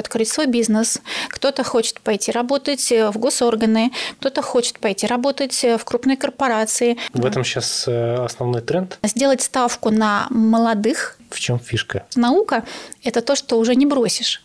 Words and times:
открыть 0.00 0.28
свой 0.28 0.46
бизнес, 0.46 1.00
кто-то 1.28 1.62
хочет 1.62 2.00
пойти 2.00 2.32
работать 2.32 2.90
в 2.90 3.18
госорганы, 3.18 3.92
кто-то 4.18 4.42
хочет 4.42 4.80
пойти 4.80 5.06
работать 5.06 5.62
в 5.62 5.84
крупные 5.84 6.16
корпорации. 6.16 6.98
В 7.12 7.24
этом 7.24 7.44
сейчас 7.44 7.86
основной 7.86 8.62
тренд? 8.62 8.98
Сделать 9.04 9.42
ставку 9.42 9.90
на 9.90 10.26
молодых. 10.30 11.18
В 11.30 11.38
чем 11.38 11.60
фишка? 11.60 12.06
Наука– 12.16 12.64
это 13.04 13.20
то, 13.22 13.36
что 13.36 13.58
уже 13.58 13.76
не 13.76 13.86
бросишь. 13.86 14.42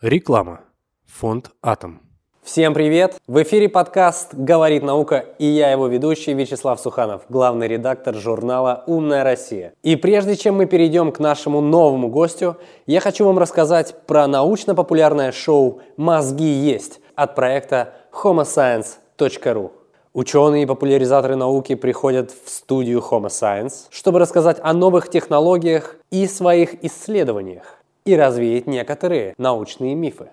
Реклама. 0.00 0.60
Фонд 1.06 1.50
«Атом». 1.62 2.00
Всем 2.44 2.74
привет! 2.74 3.14
В 3.28 3.40
эфире 3.44 3.68
подкаст 3.68 4.34
«Говорит 4.34 4.82
наука» 4.82 5.24
и 5.38 5.46
я 5.46 5.70
его 5.70 5.86
ведущий 5.86 6.34
Вячеслав 6.34 6.80
Суханов, 6.80 7.22
главный 7.28 7.68
редактор 7.68 8.16
журнала 8.16 8.82
«Умная 8.88 9.22
Россия». 9.22 9.74
И 9.84 9.94
прежде 9.94 10.34
чем 10.34 10.56
мы 10.56 10.66
перейдем 10.66 11.12
к 11.12 11.20
нашему 11.20 11.60
новому 11.60 12.08
гостю, 12.08 12.56
я 12.84 12.98
хочу 12.98 13.24
вам 13.24 13.38
рассказать 13.38 13.94
про 14.08 14.26
научно-популярное 14.26 15.30
шоу 15.30 15.82
«Мозги 15.96 16.44
есть» 16.44 17.00
от 17.14 17.36
проекта 17.36 17.94
homoscience.ru. 18.12 19.70
Ученые 20.12 20.64
и 20.64 20.66
популяризаторы 20.66 21.36
науки 21.36 21.76
приходят 21.76 22.32
в 22.32 22.50
студию 22.50 23.04
Homo 23.08 23.28
Science, 23.28 23.86
чтобы 23.88 24.18
рассказать 24.18 24.58
о 24.60 24.72
новых 24.72 25.10
технологиях 25.10 25.96
и 26.10 26.26
своих 26.26 26.84
исследованиях 26.84 27.78
и 28.04 28.16
развеять 28.16 28.66
некоторые 28.66 29.32
научные 29.38 29.94
мифы. 29.94 30.28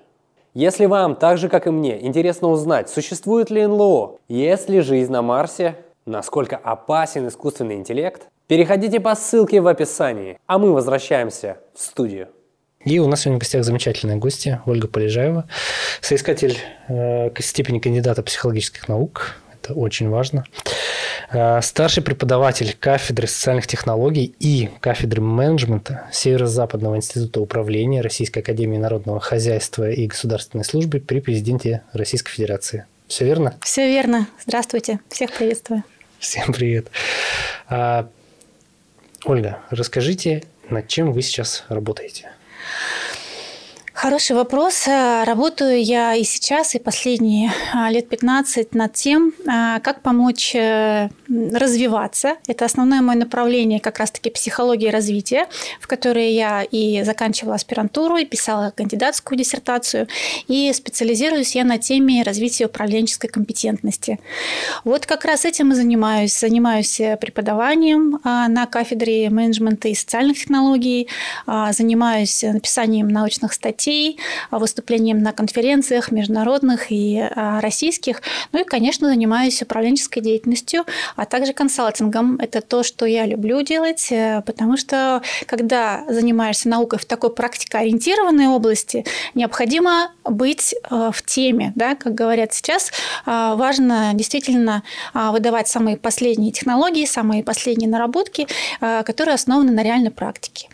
Если 0.56 0.88
вам, 0.88 1.16
так 1.16 1.38
же 1.38 1.48
как 1.48 1.68
и 1.68 1.70
мне, 1.70 2.04
интересно 2.04 2.48
узнать, 2.48 2.90
существует 2.90 3.52
ли 3.52 3.68
НЛО, 3.68 4.18
есть 4.30 4.68
ли 4.68 4.82
жизнь 4.82 5.12
на 5.12 5.22
Марсе, 5.22 5.76
насколько 6.08 6.58
опасен 6.58 7.28
искусственный 7.28 7.76
интеллект, 7.76 8.24
переходите 8.48 9.00
по 9.00 9.14
ссылке 9.14 9.62
в 9.62 9.68
описании, 9.68 10.40
а 10.48 10.58
мы 10.58 10.74
возвращаемся 10.74 11.58
в 11.76 11.82
студию. 11.82 12.30
И 12.84 12.98
у 12.98 13.08
нас 13.08 13.22
сегодня 13.22 13.38
в 13.38 13.42
гостях 13.42 13.64
замечательная 13.64 14.16
гостья 14.16 14.64
Ольга 14.66 14.88
Полежаева, 14.88 15.48
соискатель 16.02 16.58
э, 16.88 17.30
степени 17.40 17.78
кандидата 17.78 18.24
психологических 18.24 18.88
наук, 18.88 19.36
это 19.62 19.74
очень 19.74 20.10
важно. 20.10 20.46
Э, 21.32 21.62
старший 21.62 22.02
преподаватель 22.04 22.76
кафедры 22.80 23.28
социальных 23.28 23.68
технологий 23.68 24.34
и 24.40 24.70
кафедры 24.80 25.22
менеджмента 25.22 26.08
Северо-Западного 26.12 26.96
института 26.96 27.42
управления 27.42 28.02
Российской 28.02 28.40
академии 28.40 28.78
народного 28.78 29.20
хозяйства 29.20 29.90
и 29.90 30.08
государственной 30.08 30.64
службы 30.64 31.00
при 31.00 31.20
президенте 31.20 31.84
Российской 31.94 32.32
Федерации. 32.32 32.86
Все 33.08 33.26
верно? 33.26 33.56
Все 33.62 33.88
верно. 33.88 34.28
Здравствуйте. 34.46 35.00
Всех 35.10 35.32
приветствую. 35.32 35.84
Всем 36.20 36.52
привет. 36.52 36.88
А, 37.68 38.08
Ольга, 39.26 39.60
расскажите, 39.70 40.44
над 40.70 40.88
чем 40.88 41.12
вы 41.12 41.22
сейчас 41.22 41.64
работаете? 41.70 42.30
Хороший 44.02 44.34
вопрос. 44.38 44.88
Э, 44.88 45.26
работаю 45.26 45.84
я 45.84 46.16
и 46.16 46.24
сейчас, 46.24 46.74
и 46.74 46.80
последние 46.80 47.52
а, 47.74 47.92
лет 47.92 48.08
15 48.08 48.74
над 48.74 48.94
тем, 48.94 49.34
а, 49.46 49.82
как 49.82 50.02
помочь 50.02 50.56
э, 50.56 51.10
развиваться. 51.28 52.38
Это 52.48 52.64
основное 52.64 53.02
мое 53.02 53.18
направление, 53.18 53.82
как 53.82 54.00
раз-таки 54.00 54.30
психология 54.30 54.90
развития, 54.90 55.48
в 55.82 55.88
которой 55.88 56.32
я 56.32 56.64
и 56.64 57.04
заканчивала 57.04 57.56
аспирантуру, 57.56 58.16
и 58.16 58.24
писала 58.24 58.72
кандидатскую 58.74 59.38
диссертацию, 59.38 60.08
и 60.48 60.72
специализируюсь 60.72 61.54
я 61.56 61.66
на 61.66 61.78
теме 61.78 62.24
развития 62.24 62.68
управленческой 62.68 63.30
компетентности. 63.30 64.22
Вот 64.86 65.08
как 65.08 65.26
раз 65.26 65.44
этим 65.44 65.74
и 65.74 65.76
занимаюсь. 65.76 66.40
Занимаюсь 66.40 67.02
э, 67.02 67.18
преподаванием 67.18 68.22
а, 68.24 68.48
на 68.48 68.66
кафедре 68.66 69.30
менеджмента 69.30 69.90
и 69.90 69.94
социальных 69.94 70.40
технологий, 70.40 71.10
занимаюсь 71.46 72.44
написанием 72.44 73.10
научных 73.10 73.52
статей, 73.52 73.89
гостей, 73.90 74.20
выступлением 74.52 75.22
на 75.24 75.34
конференциях 75.34 76.12
международных 76.12 76.92
и 76.92 77.20
а, 77.20 77.60
российских. 77.62 78.22
Ну 78.52 78.62
и, 78.62 78.64
конечно, 78.64 79.08
занимаюсь 79.08 79.62
управленческой 79.62 80.22
деятельностью, 80.22 80.86
а 81.16 81.26
также 81.26 81.54
консалтингом. 81.54 82.38
Это 82.40 82.62
то, 82.62 82.84
что 82.84 83.06
я 83.06 83.26
люблю 83.26 83.62
делать, 83.62 84.12
э, 84.12 84.42
потому 84.46 84.78
что 84.78 85.22
когда 85.46 86.04
занимаешься 86.08 86.70
наукой 86.70 87.00
в 87.00 87.06
такой 87.06 87.34
практикоориентированной 87.34 88.48
области, 88.48 89.06
необходимо 89.34 90.12
быть 90.24 90.74
э, 90.74 91.12
в 91.12 91.22
теме. 91.26 91.74
Да? 91.76 91.96
Как 91.96 92.14
говорят 92.14 92.54
сейчас, 92.54 92.92
э, 93.26 93.54
важно 93.56 94.12
действительно 94.14 94.84
выдавать 95.14 95.68
самые 95.68 95.98
последние 95.98 96.52
технологии, 96.52 97.06
самые 97.06 97.44
последние 97.44 97.90
наработки, 97.90 98.48
которые 98.80 99.36
основаны 99.36 99.72
на 99.72 99.84
реальной 99.84 100.12
практике. 100.12 100.68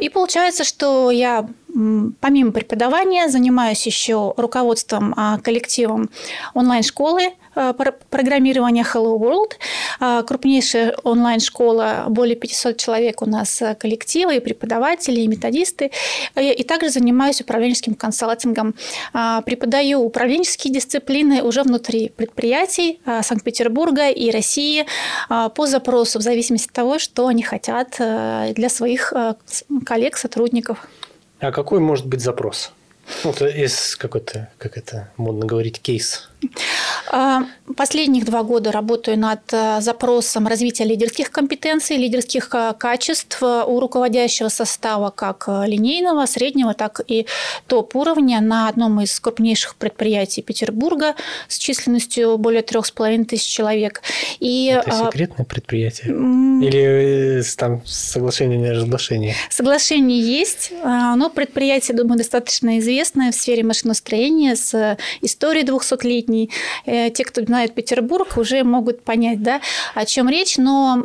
И 0.00 0.08
получается, 0.08 0.64
что 0.64 1.10
я 1.10 1.46
помимо 2.20 2.52
преподавания 2.52 3.28
занимаюсь 3.28 3.84
еще 3.86 4.32
руководством 4.36 5.12
а, 5.16 5.38
коллективом 5.38 6.08
онлайн-школы 6.54 7.34
а, 7.54 7.74
программирования 7.74 8.82
Hello 8.82 9.18
World. 9.18 9.52
А, 10.00 10.22
крупнейшая 10.22 10.96
онлайн-школа, 11.02 12.06
более 12.08 12.36
500 12.36 12.78
человек 12.78 13.20
у 13.20 13.26
нас 13.26 13.62
коллективы, 13.78 14.36
и 14.36 14.40
преподаватели, 14.40 15.20
и 15.20 15.26
методисты. 15.26 15.90
И 16.36 16.62
также 16.64 16.88
занимаюсь 16.90 17.40
управленческим 17.40 17.94
консалтингом. 17.94 18.74
Преподаю 19.12 20.00
управленческие 20.00 20.72
дисциплины 20.72 21.42
уже 21.42 21.62
внутри 21.62 22.08
предприятий 22.08 23.00
Санкт-Петербурга 23.04 24.10
и 24.10 24.30
России 24.30 24.86
по 25.28 25.66
запросу, 25.66 26.18
в 26.18 26.22
зависимости 26.22 26.68
от 26.68 26.72
того, 26.72 26.98
что 26.98 27.26
они 27.28 27.42
хотят 27.42 27.96
для 27.98 28.68
своих 28.68 29.12
коллег, 29.84 30.16
сотрудников. 30.16 30.86
А 31.38 31.52
какой 31.52 31.80
может 31.80 32.06
быть 32.06 32.20
запрос? 32.20 32.72
Это 33.24 33.46
из 33.46 33.96
какой-то, 33.96 34.48
как 34.58 34.76
это 34.76 35.10
модно 35.16 35.46
говорить, 35.46 35.80
кейс. 35.80 36.28
А, 37.10 37.44
последних 37.76 38.24
два 38.24 38.42
года 38.42 38.72
работаю 38.72 39.18
над 39.18 39.40
э, 39.52 39.80
запросом 39.80 40.46
развития 40.46 40.84
лидерских 40.84 41.30
компетенций, 41.30 41.96
лидерских 41.96 42.50
э, 42.52 42.74
качеств 42.78 43.42
у 43.42 43.80
руководящего 43.80 44.48
состава 44.48 45.10
как 45.10 45.44
э, 45.46 45.64
линейного, 45.66 46.26
среднего, 46.26 46.74
так 46.74 47.00
и 47.06 47.26
топ-уровня 47.66 48.40
на 48.40 48.68
одном 48.68 49.00
из 49.00 49.18
крупнейших 49.20 49.76
предприятий 49.76 50.42
Петербурга 50.42 51.14
с 51.48 51.58
численностью 51.58 52.38
более 52.38 52.62
трех 52.62 52.86
с 52.86 52.90
половиной 52.90 53.24
тысяч 53.24 53.46
человек. 53.46 54.02
И, 54.40 54.66
Это 54.66 55.06
секретное 55.06 55.46
предприятие? 55.46 56.08
Или 56.08 57.42
там 57.56 57.82
соглашение 57.86 58.58
не 58.58 58.70
разглашение? 58.70 59.34
Соглашение 59.50 60.20
есть, 60.20 60.72
но 60.82 61.30
предприятие, 61.30 61.96
думаю, 61.96 62.18
достаточно 62.18 62.78
известное 62.78 63.32
в 63.32 63.34
сфере 63.34 63.62
машиностроения 63.62 64.54
с 64.56 64.96
историей 65.20 65.64
200-летней 65.64 66.35
средний. 66.36 66.50
Э, 66.84 67.10
те, 67.10 67.24
кто 67.24 67.42
знает 67.44 67.74
Петербург, 67.74 68.36
уже 68.36 68.62
могут 68.64 69.02
понять, 69.02 69.42
да, 69.42 69.60
о 69.94 70.04
чем 70.04 70.28
речь. 70.28 70.58
Но 70.58 71.04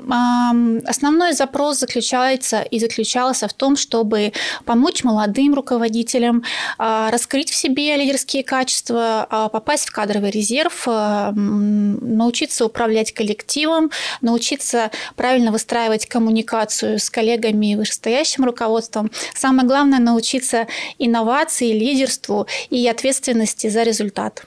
основной 0.85 1.33
запрос 1.33 1.79
заключается 1.79 2.61
и 2.61 2.79
заключался 2.79 3.47
в 3.47 3.53
том, 3.53 3.75
чтобы 3.75 4.33
помочь 4.65 5.03
молодым 5.03 5.53
руководителям 5.53 6.43
а, 6.77 7.11
раскрыть 7.11 7.49
в 7.49 7.55
себе 7.55 7.95
лидерские 7.97 8.43
качества, 8.43 9.27
а, 9.29 9.49
попасть 9.49 9.87
в 9.87 9.91
кадровый 9.91 10.31
резерв, 10.31 10.83
а, 10.87 11.31
научиться 11.33 12.65
управлять 12.65 13.13
коллективом, 13.13 13.91
научиться 14.21 14.91
правильно 15.15 15.51
выстраивать 15.51 16.05
коммуникацию 16.05 16.99
с 16.99 17.09
коллегами 17.09 17.73
и 17.73 17.75
вышестоящим 17.75 18.45
руководством. 18.45 19.11
Самое 19.35 19.67
главное– 19.67 19.99
научиться 20.11 20.67
инновации, 20.99 21.71
лидерству 21.73 22.47
и 22.69 22.87
ответственности 22.87 23.69
за 23.69 23.83
результат. 23.83 24.45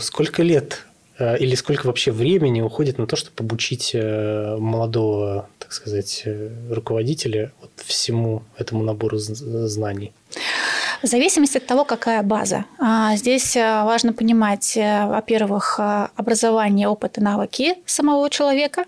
Сколько 0.00 0.42
лет 0.42 0.86
э, 1.18 1.38
или 1.38 1.54
сколько 1.54 1.86
вообще 1.86 2.12
времени 2.12 2.60
уходит 2.60 2.98
на 2.98 3.06
то, 3.06 3.16
чтобы 3.16 3.34
обучить 3.40 3.92
э, 3.94 4.56
молодого, 4.58 5.48
так 5.58 5.72
сказать, 5.72 6.22
э, 6.24 6.50
руководителя 6.70 7.52
вот 7.60 7.70
всему 7.84 8.42
этому 8.56 8.82
набору 8.82 9.18
знаний? 9.18 10.12
В 11.00 11.06
зависимости 11.06 11.58
от 11.58 11.66
того, 11.66 11.84
какая 11.84 12.22
база. 12.24 12.64
А, 12.80 13.14
здесь 13.14 13.54
э, 13.54 13.84
важно 13.84 14.12
понимать, 14.12 14.76
э, 14.76 15.06
во-первых, 15.06 15.76
э, 15.78 16.08
образование, 16.16 16.88
опыт 16.88 17.18
и 17.18 17.20
навыки 17.20 17.76
самого 17.86 18.28
человека. 18.30 18.84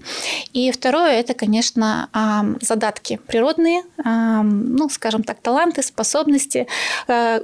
И 0.53 0.73
второе– 0.73 1.13
это, 1.21 1.35
конечно, 1.35 2.09
задатки 2.61 3.21
природные, 3.27 3.83
ну, 4.05 4.89
скажем 4.91 5.23
так, 5.23 5.41
таланты, 5.41 5.83
способности. 5.83 6.67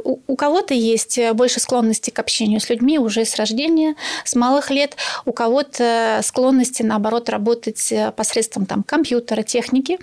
У 0.05 0.37
кого-то 0.37 0.75
есть 0.75 1.19
больше 1.33 1.61
склонности 1.61 2.11
к 2.11 2.19
общению 2.19 2.61
с 2.61 2.69
людьми 2.69 2.99
уже 2.99 3.25
с 3.25 3.37
рождения, 3.37 3.95
с 4.25 4.35
малых 4.35 4.71
лет. 4.71 4.97
У 5.25 5.33
кого-то 5.33 6.21
склонности, 6.23 6.83
наоборот, 6.83 7.29
работать 7.29 7.93
посредством 8.17 8.67
там, 8.67 8.83
компьютера, 8.83 9.43
техники. 9.43 9.99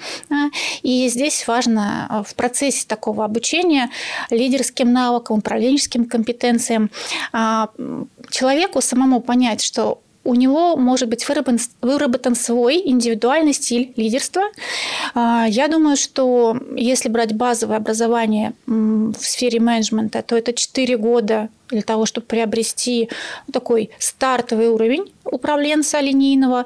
И 0.82 1.10
здесь 1.10 1.48
важно 1.48 2.24
в 2.28 2.36
процессе 2.36 2.86
такого 2.88 3.26
обучения 3.26 3.90
лидер 4.30 4.53
лидерским 4.54 4.94
навыкам, 4.94 5.40
управленческим 5.40 6.06
компетенциям, 6.06 6.90
а, 7.32 7.70
человеку 8.30 8.82
самому 8.82 9.20
понять, 9.22 9.62
что 9.62 10.00
у 10.26 10.36
него 10.36 10.78
может 10.78 11.10
быть 11.10 11.28
выработан, 11.28 11.60
выработан 11.82 12.36
свой 12.36 12.82
индивидуальный 12.86 13.54
стиль 13.54 13.92
лидерства. 13.98 14.44
А, 15.14 15.46
я 15.50 15.68
думаю, 15.68 15.98
что 15.98 16.58
если 16.76 17.10
брать 17.10 17.34
базовое 17.34 17.78
образование 17.78 18.54
в 18.66 19.16
сфере 19.20 19.60
менеджмента, 19.60 20.22
то 20.22 20.38
это 20.38 20.54
4 20.54 20.98
года 20.98 21.50
для 21.70 21.82
того, 21.82 22.06
чтобы 22.06 22.28
приобрести 22.28 23.10
такой 23.52 23.90
стартовый 24.00 24.68
уровень 24.68 25.12
управленца 25.26 26.00
линейного, 26.00 26.66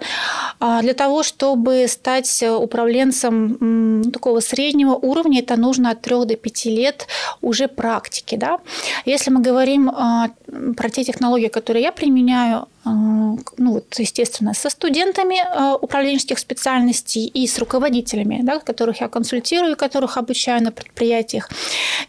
а 0.60 0.82
для 0.82 0.94
того, 0.94 1.24
чтобы 1.24 1.88
стать 1.88 2.44
управленцем 2.44 4.12
такого 4.12 4.40
среднего 4.40 4.94
уровня, 4.94 5.40
это 5.40 5.56
нужно 5.56 5.92
от 5.92 6.02
3 6.02 6.26
до 6.26 6.36
5 6.36 6.66
лет 6.66 7.08
уже 7.42 7.68
практики. 7.68 8.36
Да? 8.36 8.60
Если 9.06 9.32
мы 9.32 9.42
говорим 9.42 9.90
а, 9.90 10.30
про 10.76 10.90
те 10.90 11.04
технологии, 11.04 11.48
которые 11.48 11.84
я 11.84 11.92
применяю, 11.92 12.68
а, 12.84 12.90
ну 12.90 13.74
вот, 13.74 14.00
естественно, 14.00 14.54
со 14.54 14.70
студентами 14.70 15.38
управленческих 15.82 16.40
специальностей 16.40 17.28
и 17.28 17.46
с 17.48 17.60
руководителями, 17.60 18.40
да, 18.44 18.60
которых 18.60 19.02
я 19.02 19.08
консультирую, 19.08 19.78
которых 19.78 20.18
обучаю 20.18 20.64
на 20.64 20.72
предприятиях, 20.72 21.50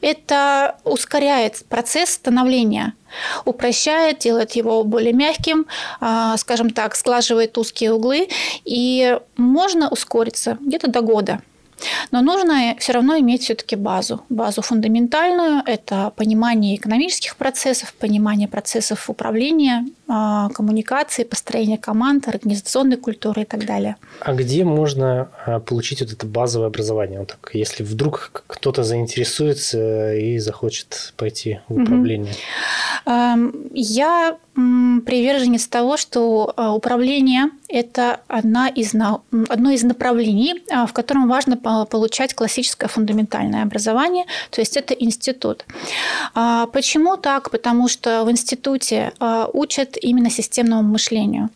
это 0.00 0.76
ускоряет 0.85 1.64
процесс 1.69 2.11
становления 2.11 2.77
упрощает, 3.44 4.19
делает 4.19 4.52
его 4.52 4.84
более 4.84 5.12
мягким, 5.12 5.66
а, 6.00 6.36
скажем 6.36 6.70
так, 6.70 6.96
сглаживает 6.96 7.56
узкие 7.58 7.92
углы, 7.92 8.28
и 8.64 9.19
можно 9.36 9.88
ускориться 9.88 10.58
где-то 10.60 10.88
до 10.88 11.00
года. 11.00 11.40
Но 12.10 12.20
нужно 12.22 12.75
все 12.78 12.92
равно 12.92 13.19
иметь 13.19 13.42
все-таки 13.42 13.76
базу. 13.76 14.22
Базу 14.28 14.62
фундаментальную– 14.62 15.62
это 15.66 16.12
понимание 16.16 16.76
экономических 16.76 17.36
процессов, 17.36 17.94
понимание 17.94 18.48
процессов 18.48 19.10
управления, 19.10 19.86
а, 20.08 20.48
коммуникации, 20.50 21.25
построения 21.25 21.78
команд, 21.78 22.28
организационной 22.28 22.96
культуры 22.96 23.42
и 23.42 23.44
так 23.44 23.66
далее. 23.66 23.96
А 24.20 24.34
где 24.34 24.64
можно 24.64 25.28
а, 25.46 25.60
получить 25.60 26.00
вот 26.00 26.12
это 26.12 26.26
базовое 26.26 26.69
образование? 26.69 27.20
Вот 27.20 27.28
так, 27.28 27.50
если 27.52 27.82
вдруг 27.82 28.44
кто-то 28.46 28.82
заинтересуется 28.82 30.14
и 30.14 30.38
захочет 30.38 31.12
пойти 31.16 31.60
в 31.69 31.82
управление? 31.82 32.32
Я 33.75 34.38
приверженец 34.58 35.66
того, 35.69 35.96
что 35.96 36.52
а, 36.56 36.75
управление– 36.75 37.50
это 37.69 38.20
одна 38.28 38.69
из, 38.69 38.94
одно 38.94 39.70
из 39.70 39.82
направлений, 39.82 40.62
а, 40.70 40.87
в 40.87 40.93
котором 40.93 41.28
важно 41.28 41.56
получать 41.56 42.34
классическое 42.34 42.88
фундаментальное 42.88 43.62
образование, 43.62 44.25
то 44.50 44.60
есть 44.60 44.76
это 44.76 44.94
институт. 44.94 45.64
А, 46.34 46.66
почему 46.66 47.16
так? 47.16 47.50
Потому 47.50 47.88
что 47.88 48.25
в 48.25 48.31
институте 48.31 49.12
учат 49.52 49.96
именно 50.00 50.31
системному 50.31 50.82
мышлению. 50.82 51.50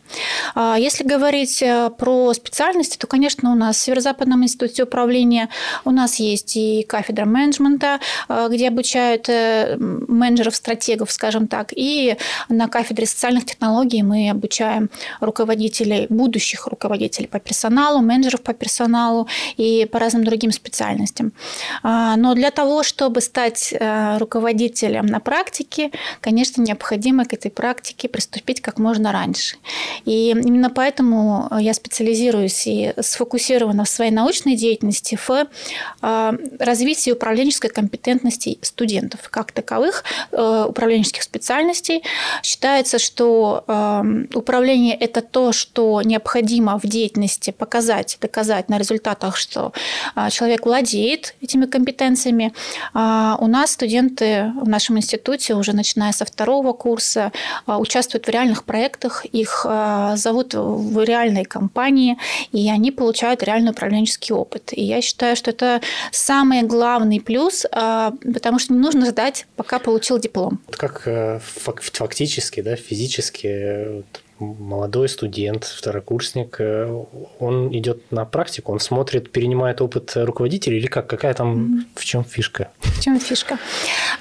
Если 0.55 1.03
говорить 1.03 1.63
про 1.97 2.33
специальности, 2.33 2.97
то, 2.97 3.07
конечно, 3.07 3.51
у 3.51 3.55
нас 3.55 3.77
в 3.77 3.79
Северо-Западном 3.79 4.43
институте 4.43 4.83
управления 4.83 5.49
у 5.85 5.91
нас 5.91 6.15
есть 6.19 6.55
и 6.55 6.83
кафедра 6.87 7.25
менеджмента, 7.25 7.99
где 8.49 8.67
обучают 8.67 9.29
э, 9.29 9.75
менеджеров-стратегов, 9.77 11.11
скажем 11.11 11.47
так, 11.47 11.69
и 11.75 12.17
на 12.49 12.67
кафедре 12.67 12.92
кафедре 12.93 13.07
социальных 13.07 13.45
технологий 13.45 14.03
мы 14.03 14.29
обучаем 14.29 14.89
руководителей, 15.19 16.05
будущих 16.09 16.67
руководителей 16.67 17.27
по 17.27 17.39
персоналу, 17.39 18.01
менеджеров 18.01 18.41
по 18.41 18.53
персоналу 18.53 19.27
и 19.57 19.87
по 19.91 19.99
разным 19.99 20.23
другим 20.23 20.51
специальностям. 20.51 21.33
А, 21.81 22.15
но 22.17 22.35
для 22.35 22.51
того, 22.51 22.83
чтобы 22.83 23.21
стать 23.21 23.73
э, 23.73 24.17
руководителем 24.19 25.07
на 25.07 25.19
практике, 25.19 25.91
конечно, 26.21 26.61
необходимо 26.61 27.25
к 27.25 27.33
этой 27.33 27.49
практике 27.49 28.07
приступить 28.07 28.61
как 28.61 28.77
можно 28.77 29.11
раньше. 29.11 29.55
И 30.05 30.29
именно 30.29 30.69
поэтому 30.69 31.49
я 31.59 31.73
специализируюсь 31.73 32.67
и 32.67 32.93
сфокусирована 33.01 33.85
в 33.85 33.89
своей 33.89 34.11
научной 34.11 34.55
деятельности 34.55 35.15
в 35.15 35.29
э, 35.31 36.31
развитии 36.59 37.11
управленческой 37.11 37.71
компетентности 37.71 38.59
студентов 38.61 39.29
как 39.31 39.51
таковых, 39.51 40.03
э, 40.31 40.65
управленческих 40.69 41.23
специальностей. 41.23 42.03
Считаю 42.43 42.82
считается, 42.83 42.99
что 42.99 43.63
э, 43.67 44.03
управление– 44.33 44.95
это 44.99 45.21
то, 45.21 45.51
что 45.51 46.01
необходимо 46.01 46.79
в 46.79 46.87
деятельности 46.87 47.51
показать, 47.51 48.17
доказать 48.21 48.69
на 48.69 48.77
результатах, 48.77 49.37
что 49.37 49.71
э, 50.15 50.29
человек 50.29 50.65
владеет 50.65 51.35
этими 51.41 51.65
компетенциями. 51.65 52.53
Э, 52.93 53.35
у 53.39 53.47
нас 53.47 53.71
студенты 53.71 54.51
в 54.61 54.67
нашем 54.67 54.97
институте 54.97 55.55
уже 55.55 55.73
начиная 55.73 56.11
со 56.11 56.25
второго 56.25 56.73
курса 56.73 57.31
э, 57.67 57.73
участвуют 57.73 58.27
в 58.27 58.29
реальных 58.29 58.63
проектах, 58.63 59.25
их 59.25 59.65
э, 59.69 60.13
зовут 60.15 60.53
в 60.53 61.03
реальные 61.03 61.45
компании, 61.45 62.17
и 62.51 62.69
они 62.69 62.91
получают 62.91 63.43
реальный 63.43 63.71
управленческий 63.71 64.35
опыт. 64.35 64.73
И 64.73 64.83
я 64.83 65.01
считаю, 65.01 65.35
что 65.35 65.51
это 65.51 65.81
самый 66.11 66.63
главный 66.63 67.19
плюс, 67.19 67.65
э, 67.65 68.11
потому 68.33 68.59
что 68.59 68.73
не 68.73 68.79
нужно 68.79 69.05
ждать, 69.05 69.45
пока 69.55 69.79
получил 69.79 70.19
диплом. 70.19 70.59
Как 70.77 71.03
э, 71.05 71.39
фактически 71.93 72.61
да, 72.61 72.72
физически 72.75 74.03
молодой 74.39 75.07
студент, 75.09 75.63
второкурсник, 75.63 76.57
э, 76.59 77.03
он 77.39 77.75
идет 77.75 78.11
на 78.11 78.25
практику, 78.25 78.71
он 78.71 78.79
смотрит, 78.79 79.31
перенимает 79.31 79.81
опыт 79.81 80.11
руководителя 80.15 80.77
или 80.77 80.87
как? 80.87 81.07
Какая 81.07 81.33
там, 81.33 81.55
mm-hmm. 81.55 81.85
в 81.95 82.05
чем 82.05 82.23
фишка? 82.23 82.71
В 82.81 83.01
чем 83.01 83.19
фишка? 83.19 83.57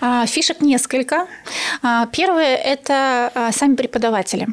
А, 0.00 0.26
фишек 0.26 0.60
несколько. 0.60 1.26
А, 1.82 2.06
первое– 2.06 2.56
это 2.64 3.30
а, 3.34 3.52
сами 3.52 3.74
преподаватели. 3.74 4.46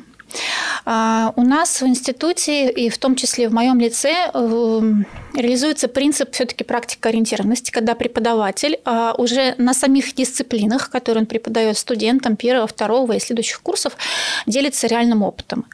У 0.86 1.42
нас 1.42 1.82
в 1.82 1.88
институте, 1.88 2.70
и 2.70 2.90
в 2.90 2.98
том 2.98 3.16
числе 3.16 3.50
в 3.50 3.54
моем 3.54 3.80
лице, 3.80 4.32
эм, 4.34 5.06
реализуется 5.36 5.88
принцип 5.88 6.34
все-таки 6.34 6.64
практикоориентированности, 6.64 7.72
когда 7.72 7.96
преподаватель 7.96 8.80
а, 8.86 9.14
уже 9.18 9.56
на 9.58 9.74
самих 9.74 10.14
дисциплинах, 10.14 10.90
которые 10.90 11.22
он 11.22 11.28
преподает 11.28 11.78
студентам 11.78 12.36
первого, 12.36 12.68
второго 12.68 13.14
и 13.14 13.20
следующих 13.20 13.62
курсов, 13.62 13.98
делится 14.46 14.88
реальным 14.88 15.24
опытом. 15.24 15.66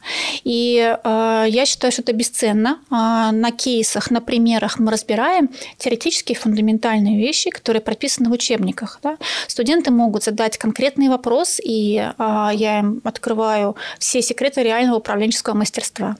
И 0.44 0.96
а, 1.02 1.44
я 1.44 1.66
считаю, 1.66 1.92
что 1.92 2.02
это 2.02 2.12
бесценно. 2.12 2.78
А, 2.90 3.32
на 3.32 3.50
кейсах, 3.50 4.10
на 4.10 4.20
примерах 4.20 4.78
мы 4.78 4.90
разбираем 4.90 5.50
теоретические 5.78 6.36
фундаментальные 6.36 7.18
вещи, 7.18 7.50
которые 7.50 7.82
прописаны 7.82 8.28
в 8.28 8.32
учебниках. 8.32 9.00
Да? 9.02 9.16
Студенты 9.46 9.90
могут 9.90 10.24
задать 10.24 10.58
конкретный 10.58 11.08
вопрос, 11.08 11.60
и 11.62 12.02
я 12.18 12.78
им 12.78 13.00
открываю 13.04 13.76
все 13.98 14.22
секреты 14.22 14.45
реального 14.54 14.98
управленческого 14.98 15.54
мастерства. 15.54 16.16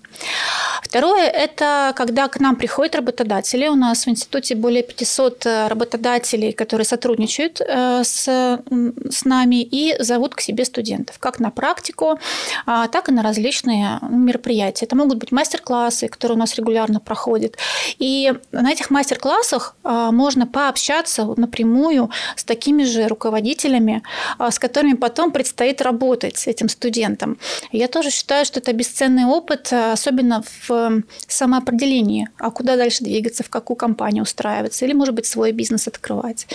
Второе– 0.82 1.26
это 1.28 1.92
когда 1.96 2.28
к 2.28 2.40
нам 2.40 2.56
работодатель, 2.94 2.94
работодатели. 2.94 3.68
У 3.68 3.74
нас 3.74 4.06
в 4.06 4.08
институте 4.08 4.54
более 4.54 4.82
500 4.82 5.46
э, 5.46 5.68
работодателей, 5.68 6.52
которые 6.52 6.84
сотрудничают 6.84 7.60
э, 7.60 8.02
с, 8.04 8.24
с 8.24 9.24
нами 9.24 9.62
и 9.62 9.94
зовут 10.02 10.34
к 10.34 10.40
себе 10.40 10.64
студентов, 10.64 11.18
как 11.18 11.40
на 11.40 11.50
практику, 11.50 12.18
а, 12.66 12.88
так 12.88 13.08
и 13.08 13.12
на 13.12 13.22
различные 13.22 13.98
мероприятия. 14.02 14.86
Это 14.86 14.96
могут 14.96 15.18
быть 15.18 15.32
мастер-классы, 15.32 16.08
которые 16.08 16.36
у 16.36 16.38
нас 16.38 16.54
регулярно 16.56 17.00
проходят. 17.00 17.56
И 17.98 18.32
на 18.52 18.70
этих 18.70 18.90
мастер-классах 18.90 19.76
а, 19.82 20.10
можно 20.12 20.46
пообщаться 20.46 21.24
напрямую 21.36 22.10
с 22.36 22.44
такими 22.44 22.84
же 22.84 23.08
руководителями, 23.08 24.02
а, 24.38 24.50
с 24.50 24.58
которыми 24.58 24.94
потом 24.94 25.30
предстоит 25.30 25.82
работать 25.82 26.36
с 26.36 26.46
этим 26.46 26.68
студентом. 26.68 27.38
Я 27.72 27.88
тоже 27.88 28.10
считаю, 28.16 28.44
что 28.44 28.60
это 28.60 28.72
бесценный 28.72 29.24
опыт, 29.24 29.72
особенно 29.72 30.42
в 30.68 31.02
самоопределении, 31.28 32.28
а 32.38 32.50
куда 32.50 32.76
дальше 32.76 33.04
двигаться 33.04 33.42
в 33.42 33.50
какую 33.50 33.76
компанию 33.76 34.22
устраиваться, 34.22 34.84
или, 34.84 34.92
может 34.94 35.14
быть, 35.14 35.26
свой 35.26 35.52
бизнес 35.52 35.86
открывать. 35.86 36.46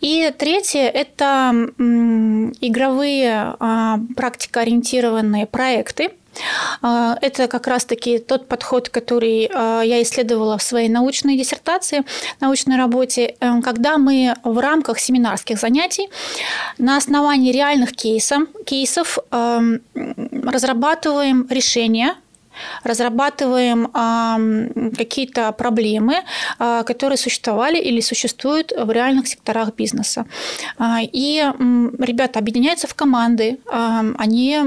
И 0.00 0.32
третье– 0.38 0.88
это 0.94 1.52
игровые 2.60 3.56
а, 3.58 3.98
практикоориентированные 4.16 5.46
проекты, 5.46 6.04
а, 6.04 6.10
это 6.82 7.48
как 7.48 7.66
раз-таки 7.66 8.18
тот 8.18 8.48
подход, 8.48 8.88
который 8.88 9.50
а, 9.52 9.82
я 9.82 10.02
исследовала 10.02 10.58
в 10.58 10.62
своей 10.62 10.88
научной 10.88 11.36
диссертации, 11.36 12.04
научной 12.40 12.76
работе, 12.76 13.36
э, 13.40 13.60
когда 13.62 13.98
мы 13.98 14.34
в 14.42 14.58
рамках 14.58 14.98
семинарских 14.98 15.58
занятий 15.58 16.08
на 16.78 16.96
основании 16.96 17.52
реальных 17.52 17.92
кейсов, 17.92 18.42
кейсов 18.66 19.18
разрабатываем 19.94 21.46
решения 21.50 22.14
разрабатываем 22.82 23.90
какие-то 24.96 25.52
проблемы, 25.52 26.22
а, 26.58 26.82
которые 26.82 27.18
существовали 27.18 27.78
или 27.78 28.00
существуют 28.00 28.72
в 28.76 28.90
реальных 28.90 29.26
секторах 29.26 29.74
бизнеса. 29.74 30.26
А, 30.78 30.98
и 31.02 31.44
ребята 31.98 32.38
объединяются 32.38 32.86
в 32.86 32.94
команды, 32.94 33.58
они 34.18 34.60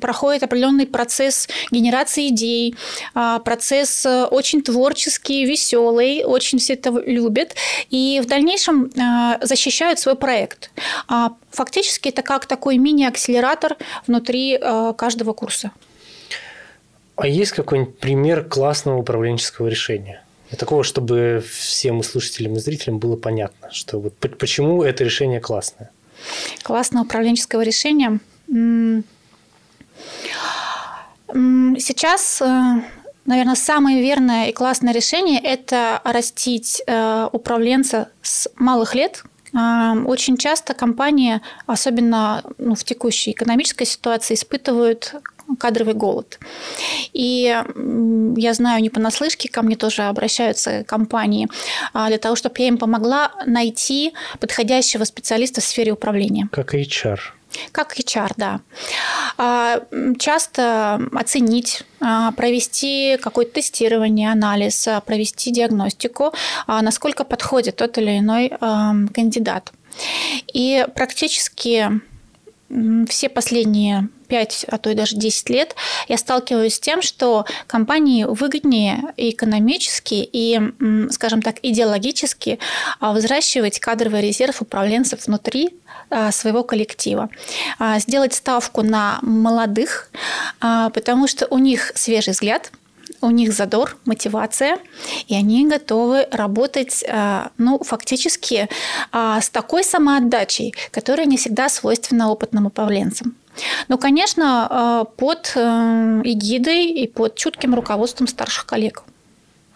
проходят 0.00 0.42
определенный 0.42 0.86
процесс 0.86 1.48
генерации 1.70 2.28
идей, 2.28 2.74
а, 3.14 3.38
процесс 3.38 4.06
э, 4.06 4.24
очень 4.24 4.62
творческий, 4.62 5.44
веселый, 5.44 6.24
очень 6.24 6.58
все 6.58 6.74
это 6.74 6.90
любят, 7.06 7.54
и 7.90 8.20
в 8.22 8.26
дальнейшем 8.26 8.90
защищают 9.42 9.98
свой 9.98 10.14
проект. 10.14 10.70
Фактически 11.50 12.10
это 12.10 12.22
как 12.22 12.46
такой 12.46 12.76
мини-акселератор 12.78 13.76
внутри 14.06 14.58
э, 14.60 14.92
каждого 14.96 15.32
курса. 15.32 15.72
А 17.16 17.26
есть 17.26 17.52
какой-нибудь 17.52 17.98
пример 17.98 18.44
классного 18.44 18.98
управленческого 18.98 19.68
решения? 19.68 20.22
Такого, 20.58 20.84
чтобы 20.84 21.44
всем 21.50 22.02
слушателям 22.02 22.54
и 22.54 22.60
зрителям 22.60 22.98
было 22.98 23.16
понятно, 23.16 23.68
что 23.72 23.98
вот 23.98 24.14
почему 24.16 24.82
это 24.82 25.02
решение 25.02 25.40
классное. 25.40 25.90
Классного 26.62 27.04
управленческого 27.04 27.62
решения. 27.62 28.20
Сейчас, 31.28 32.40
э, 32.40 32.82
наверное, 33.24 33.56
самое 33.56 34.00
верное 34.00 34.46
и 34.48 34.52
классное 34.52 34.94
решение– 34.94 35.40
это 35.44 36.00
растить 36.04 36.82
э, 36.86 37.28
управленца 37.32 38.08
с 38.22 38.48
малых 38.56 38.94
лет– 38.94 39.24
очень 39.56 40.36
часто 40.36 40.74
компании, 40.74 41.40
особенно 41.66 42.42
ну, 42.58 42.74
в 42.74 42.84
текущей 42.84 43.30
экономической 43.30 43.84
ситуации, 43.84 44.34
испытывают 44.34 45.14
кадровый 45.58 45.94
голод. 45.94 46.38
И 47.12 47.62
я 48.36 48.54
знаю 48.54 48.82
не 48.82 48.90
понаслышке, 48.90 49.48
ко 49.48 49.62
мне 49.62 49.76
тоже 49.76 50.02
обращаются 50.02 50.84
компании 50.84 51.48
а, 51.92 52.08
для 52.08 52.18
того, 52.18 52.36
чтобы 52.36 52.56
я 52.58 52.68
им 52.68 52.78
помогла 52.78 53.32
найти 53.46 54.12
подходящего 54.40 55.04
специалиста 55.04 55.60
в 55.60 55.64
сфере 55.64 55.92
управления. 55.92 56.48
Как 56.52 56.74
HR. 56.74 57.18
Как 57.72 57.98
HR, 57.98 58.32
да. 58.36 58.60
А, 59.38 59.80
часто 60.18 61.00
оценить, 61.12 61.84
а, 62.00 62.32
провести 62.32 63.18
какое-то 63.22 63.52
тестирование, 63.52 64.30
анализ, 64.30 64.88
провести 65.06 65.50
диагностику, 65.52 66.34
насколько 66.66 67.24
подходит 67.24 67.76
тот 67.76 67.96
или 67.98 68.18
иной 68.18 68.50
кандидат. 69.14 69.72
И 70.52 70.86
практически 70.94 71.90
все 73.08 73.28
последние 73.28 74.08
5, 74.28 74.66
а 74.68 74.78
то 74.78 74.90
и 74.90 74.94
даже 74.94 75.16
10 75.16 75.50
лет 75.50 75.76
я 76.08 76.16
сталкиваюсь 76.16 76.74
с 76.74 76.80
тем, 76.80 77.02
что 77.02 77.44
компании 77.66 78.24
выгоднее 78.24 79.14
и 79.16 79.30
экономически, 79.30 80.28
и, 80.30 80.60
скажем 81.10 81.42
так, 81.42 81.56
идеологически 81.62 82.58
а, 83.00 83.12
взращивать 83.12 83.78
кадровый 83.78 84.20
резерв 84.20 84.62
управленцев 84.62 85.26
внутри 85.26 85.76
а, 86.10 86.32
своего 86.32 86.64
коллектива. 86.64 87.30
А, 87.78 87.98
сделать 87.98 88.34
ставку 88.34 88.82
на 88.82 89.18
молодых, 89.22 90.10
потому 90.60 91.28
что 91.28 91.46
у 91.46 91.58
них 91.58 91.92
свежий 91.94 92.32
взгляд– 92.32 92.72
у 93.20 93.30
них 93.30 93.52
задор, 93.52 93.96
мотивация, 94.04 94.78
и 95.28 95.34
они 95.34 95.66
готовы 95.66 96.26
работать, 96.30 97.04
ну, 97.58 97.78
фактически 97.82 98.68
с 99.12 99.48
такой 99.50 99.84
самоотдачей, 99.84 100.74
которая 100.90 101.26
не 101.26 101.36
всегда 101.36 101.68
свойственна 101.68 102.30
опытным 102.30 102.66
управленцам. 102.66 103.36
Ну, 103.88 103.98
конечно, 103.98 104.68
э, 104.70 105.16
под 105.16 105.52
э, 105.54 105.60
эгидой 106.24 106.86
и 106.86 107.06
под 107.06 107.36
чутким 107.36 107.74
руководством 107.74 108.26
старших 108.28 108.66
коллег. 108.66 109.04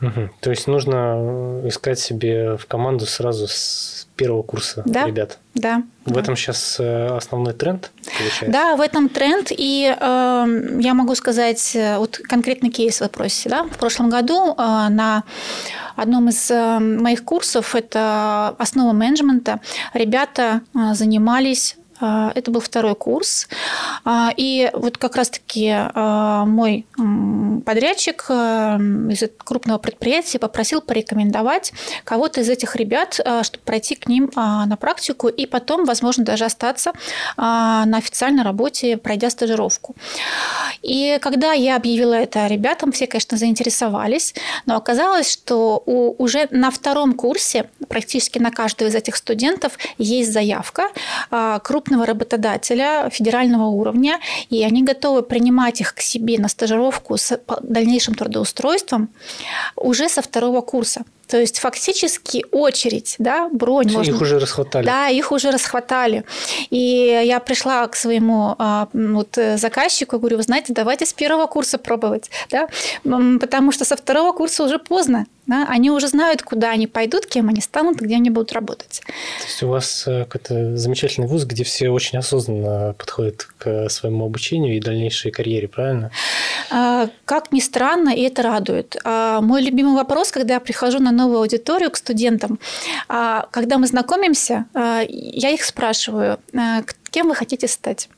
Угу. 0.00 0.30
То 0.40 0.50
есть 0.50 0.66
нужно 0.66 1.60
искать 1.64 1.98
себе 1.98 2.56
в 2.56 2.66
команду 2.66 3.06
сразу 3.06 3.46
с 3.48 4.06
первого 4.16 4.42
курса 4.42 4.82
да? 4.86 5.06
ребят. 5.06 5.38
Да. 5.54 5.82
В 6.04 6.12
да. 6.12 6.20
этом 6.20 6.36
сейчас 6.36 6.78
э, 6.78 7.06
основной 7.08 7.54
тренд 7.54 7.90
получается? 8.04 8.46
Да, 8.48 8.76
в 8.76 8.80
этом 8.80 9.08
тренд. 9.08 9.48
И 9.50 9.94
э, 9.94 10.76
я 10.80 10.94
могу 10.94 11.14
сказать, 11.14 11.76
вот 11.96 12.18
конкретный 12.18 12.70
кейс 12.70 12.98
в 12.98 13.00
вопросе. 13.02 13.48
Да? 13.48 13.64
В 13.64 13.78
прошлом 13.78 14.10
году 14.10 14.52
э, 14.52 14.56
на 14.56 15.24
одном 15.96 16.28
из 16.28 16.50
э, 16.50 16.78
моих 16.78 17.24
курсов, 17.24 17.74
это 17.74 18.54
основа 18.58 18.92
менеджмента, 18.92 19.60
ребята 19.92 20.62
э, 20.74 20.94
занимались 20.94 21.76
это 22.00 22.50
был 22.50 22.60
второй 22.60 22.94
курс. 22.94 23.48
А, 24.04 24.32
и 24.36 24.70
вот 24.72 24.98
как 24.98 25.16
раз-таки 25.16 25.70
а, 25.70 26.44
мой 26.44 26.86
подрядчик 27.64 28.30
из 28.30 29.22
крупного 29.38 29.78
предприятия 29.78 30.38
попросил 30.38 30.80
порекомендовать 30.80 31.72
кого-то 32.04 32.40
из 32.40 32.48
этих 32.48 32.76
ребят, 32.76 33.14
чтобы 33.42 33.64
пройти 33.64 33.94
к 33.94 34.08
ним 34.08 34.30
на 34.34 34.76
практику 34.78 35.28
и 35.28 35.46
потом, 35.46 35.84
возможно, 35.84 36.24
даже 36.24 36.44
остаться 36.44 36.92
на 37.36 37.96
официальной 37.96 38.42
работе, 38.42 38.96
пройдя 38.96 39.30
стажировку. 39.30 39.94
И 40.82 41.18
когда 41.20 41.52
я 41.52 41.76
объявила 41.76 42.14
это 42.14 42.46
ребятам, 42.46 42.92
все, 42.92 43.06
конечно, 43.06 43.36
заинтересовались, 43.36 44.34
но 44.66 44.76
оказалось, 44.76 45.30
что 45.30 45.82
уже 45.86 46.48
на 46.50 46.70
втором 46.70 47.14
курсе 47.14 47.68
практически 47.88 48.38
на 48.38 48.50
каждого 48.50 48.88
из 48.88 48.94
этих 48.94 49.16
студентов 49.16 49.78
есть 49.98 50.32
заявка 50.32 50.90
крупного 51.62 51.89
крупного 51.90 52.06
работодателя 52.06 53.10
федерального 53.10 53.66
уровня, 53.66 54.20
и 54.50 54.62
они 54.62 54.84
готовы 54.84 55.22
принимать 55.22 55.80
их 55.80 55.94
к 55.94 56.00
себе 56.00 56.38
на 56.38 56.48
стажировку 56.48 57.16
с 57.16 57.40
дальнейшим 57.62 58.14
трудоустройством 58.14 59.08
уже 59.76 60.08
со 60.08 60.22
второго 60.22 60.60
курса. 60.60 61.02
То 61.30 61.38
есть 61.38 61.60
фактически 61.60 62.44
очередь, 62.50 63.14
да, 63.18 63.48
бронь. 63.52 63.88
Их 63.88 63.96
можно... 63.96 64.16
уже 64.20 64.38
расхватали. 64.40 64.84
Да, 64.84 65.08
их 65.08 65.30
уже 65.30 65.52
расхватали. 65.52 66.24
И 66.70 67.22
я 67.24 67.38
пришла 67.38 67.86
к 67.86 67.94
своему 67.94 68.56
а, 68.58 68.88
вот, 68.92 69.38
заказчику 69.56 70.16
и 70.16 70.18
говорю, 70.18 70.38
вы 70.38 70.42
знаете, 70.42 70.72
давайте 70.72 71.06
с 71.06 71.12
первого 71.12 71.46
курса 71.46 71.78
пробовать, 71.78 72.30
да, 72.50 72.68
потому 73.04 73.70
что 73.70 73.84
со 73.84 73.96
второго 73.96 74.32
курса 74.32 74.64
уже 74.64 74.78
поздно. 74.78 75.26
Да? 75.50 75.66
Они 75.68 75.90
уже 75.90 76.06
знают, 76.06 76.42
куда 76.42 76.70
они 76.70 76.86
пойдут, 76.86 77.26
кем 77.26 77.48
они 77.48 77.60
станут, 77.60 78.00
где 78.00 78.14
они 78.14 78.30
будут 78.30 78.52
работать. 78.52 79.02
То 79.40 79.46
есть 79.46 79.62
у 79.64 79.68
вас 79.68 80.04
э, 80.06 80.24
какой-то 80.24 80.76
замечательный 80.76 81.26
вуз, 81.26 81.44
где 81.44 81.64
все 81.64 81.88
очень 81.88 82.18
осознанно 82.18 82.94
подходят 82.96 83.48
к 83.58 83.88
своему 83.88 84.26
обучению 84.26 84.76
и 84.76 84.80
дальнейшей 84.80 85.32
карьере, 85.32 85.66
правильно? 85.66 86.12
А, 86.70 87.08
как 87.24 87.50
ни 87.50 87.58
странно, 87.58 88.10
и 88.10 88.22
это 88.22 88.42
радует. 88.42 88.96
А, 89.02 89.40
мой 89.40 89.62
любимый 89.62 89.96
вопрос, 89.96 90.30
когда 90.30 90.54
я 90.54 90.60
прихожу 90.60 91.00
на 91.00 91.10
новую 91.20 91.40
аудиторию 91.40 91.90
к 91.90 91.96
студентам, 91.96 92.58
а, 93.08 93.46
когда 93.50 93.78
мы 93.78 93.86
знакомимся, 93.86 94.66
я 94.74 95.50
их 95.50 95.64
спрашиваю, 95.64 96.38
кем 97.10 97.28
вы 97.28 97.34
хотите 97.34 97.68
стать? 97.68 98.08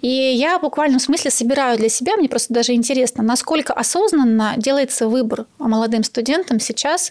И 0.00 0.08
я 0.08 0.58
в 0.58 0.62
буквальном 0.62 1.00
смысле 1.00 1.30
собираю 1.30 1.78
для 1.78 1.88
себя, 1.88 2.16
мне 2.16 2.28
просто 2.28 2.52
даже 2.52 2.72
интересно, 2.72 3.22
насколько 3.22 3.72
осознанно 3.72 4.54
делается 4.56 5.08
выбор 5.08 5.46
молодым 5.58 6.04
студентам 6.04 6.60
сейчас. 6.60 7.10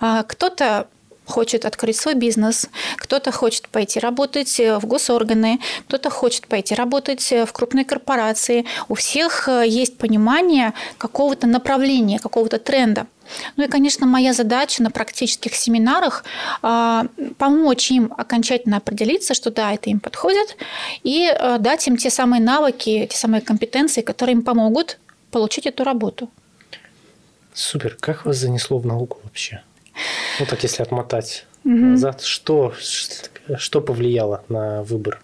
А, 0.00 0.22
кто-то 0.22 0.88
хочет 1.26 1.64
открыть 1.64 1.96
свой 1.96 2.14
бизнес, 2.14 2.68
кто-то 2.96 3.32
хочет 3.32 3.68
пойти 3.68 3.98
работать 3.98 4.60
в 4.60 4.86
госорганы, 4.86 5.58
кто-то 5.88 6.08
хочет 6.08 6.46
пойти 6.46 6.74
работать 6.74 7.32
в 7.32 7.52
крупные 7.52 7.84
корпорации. 7.84 8.64
У 8.88 8.94
всех 8.94 9.48
э, 9.48 9.64
есть 9.66 9.98
понимание 9.98 10.72
какого-то 10.98 11.48
направления, 11.48 12.20
какого-то 12.20 12.60
тренда. 12.60 13.08
Ну 13.56 13.64
и, 13.64 13.68
конечно, 13.68 14.06
моя 14.06 14.32
задача 14.32 14.82
на 14.82 14.90
практических 14.90 15.54
семинарах 15.54 16.24
а, 16.62 17.06
помочь 17.38 17.90
им 17.90 18.12
окончательно 18.16 18.78
определиться, 18.78 19.34
что 19.34 19.50
да, 19.50 19.72
это 19.72 19.90
им 19.90 20.00
подходит, 20.00 20.56
и 21.02 21.26
а, 21.28 21.58
дать 21.58 21.86
им 21.88 21.96
те 21.96 22.10
самые 22.10 22.40
навыки, 22.40 23.08
те 23.10 23.16
самые 23.16 23.40
компетенции, 23.40 24.02
которые 24.02 24.34
им 24.34 24.42
помогут 24.42 24.98
получить 25.30 25.66
эту 25.66 25.84
работу. 25.84 26.30
Супер. 27.52 27.96
Как 28.00 28.26
вас 28.26 28.36
занесло 28.36 28.78
в 28.78 28.86
науку 28.86 29.18
вообще? 29.24 29.62
Ну 30.40 30.46
так, 30.46 30.62
если 30.62 30.82
отмотать 30.82 31.46
угу. 31.64 31.74
назад, 31.74 32.22
что, 32.22 32.74
что 33.56 33.80
повлияло 33.80 34.44
на 34.48 34.82
выбор? 34.82 35.20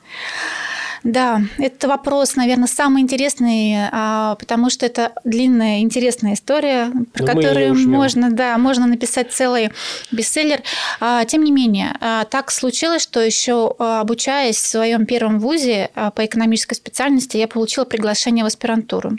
Да, 1.04 1.42
это 1.58 1.88
вопрос, 1.88 2.36
наверное, 2.36 2.68
самый 2.68 3.02
интересный, 3.02 3.88
а, 3.90 4.36
потому 4.36 4.70
что 4.70 4.86
это 4.86 5.12
длинная, 5.24 5.80
интересная 5.80 6.34
история, 6.34 6.92
про 7.12 7.24
Но 7.24 7.32
которую 7.32 7.88
можно, 7.88 8.30
да, 8.30 8.56
можно 8.58 8.86
написать 8.86 9.32
целый 9.32 9.70
бестселлер. 10.12 10.62
А, 11.00 11.24
тем 11.24 11.42
не 11.42 11.50
менее, 11.50 11.96
а, 12.00 12.24
так 12.24 12.52
случилось, 12.52 13.02
что 13.02 13.20
еще 13.20 13.74
обучаясь 13.78 14.56
в 14.56 14.66
своем 14.66 15.06
первом 15.06 15.40
вузе 15.40 15.90
по 15.94 16.24
экономической 16.24 16.74
специальности, 16.74 17.36
я 17.36 17.48
получила 17.48 17.84
приглашение 17.84 18.44
в 18.44 18.46
аспирантуру. 18.46 19.16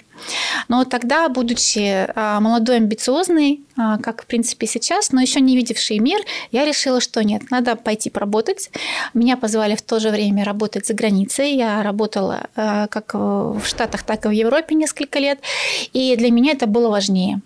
Но 0.68 0.86
тогда, 0.86 1.30
будучи 1.30 2.08
молодой, 2.39 2.77
амбициозной, 2.77 3.62
как 3.75 4.24
в 4.24 4.25
принципе 4.25 4.68
сейчас, 4.68 5.12
но 5.12 5.22
еще 5.22 5.42
не 5.42 5.56
видевший 5.56 6.00
мир, 6.00 6.20
я 6.51 6.65
решила, 6.65 7.01
что 7.01 7.24
нет, 7.24 7.51
надо 7.51 7.75
пойти 7.75 8.10
поработать. 8.10 8.70
Меня 9.13 9.38
позвали 9.38 9.75
в 9.75 9.82
то 9.82 10.00
же 10.00 10.10
время 10.10 10.44
работать 10.44 10.88
за 10.88 10.94
границей. 10.94 11.56
Я 11.56 11.84
работала 11.84 12.48
э, 12.56 12.88
как 12.89 13.13
в 13.13 13.62
Штатах, 13.65 14.03
так 14.03 14.25
и 14.25 14.27
в 14.27 14.32
Европе 14.32 14.75
несколько 14.75 15.20
лет, 15.20 15.39
и 15.94 16.15
для 16.15 16.32
меня 16.32 16.53
это 16.53 16.68
было 16.68 16.89
важнее. 16.89 17.42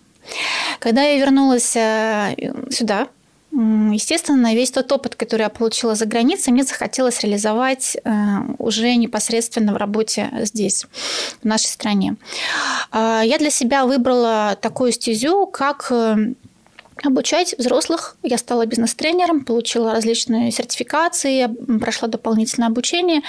Когда 0.80 1.04
я 1.04 1.18
вернулась 1.18 1.72
сюда, 2.76 3.08
Естественно, 3.60 4.54
весь 4.54 4.70
тот 4.72 4.92
опыт, 4.92 5.16
который 5.16 5.42
я 5.42 5.50
получила 5.50 5.96
за 5.96 6.06
границей, 6.06 6.54
мне 6.54 6.64
захотелось 6.64 7.22
реализовать 7.24 7.98
э, 8.04 8.12
уже 8.60 8.96
непосредственно 8.96 9.74
в 9.74 9.78
работе 9.78 10.30
здесь, 10.42 10.86
в 11.42 11.46
нашей 11.46 11.66
стране. 11.66 12.18
Я 12.94 13.38
для 13.40 13.50
себя 13.50 13.86
выбрала 13.86 14.58
такую 14.62 14.92
стезю, 14.92 15.48
как 15.48 15.92
обучать 17.04 17.56
взрослых. 17.58 18.18
Я 18.24 18.38
стала 18.38 18.66
бизнес-тренером, 18.66 19.46
получила 19.46 19.92
различные 19.92 20.52
сертификации, 20.52 21.50
прошла 21.80 22.08
дополнительное 22.08 22.70
обучение 22.70 23.22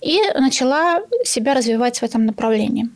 и 0.00 0.20
начала 0.34 1.00
себя 1.24 1.54
развивать 1.54 2.00
в 2.00 2.02
этом 2.02 2.26
направлении. 2.26 2.88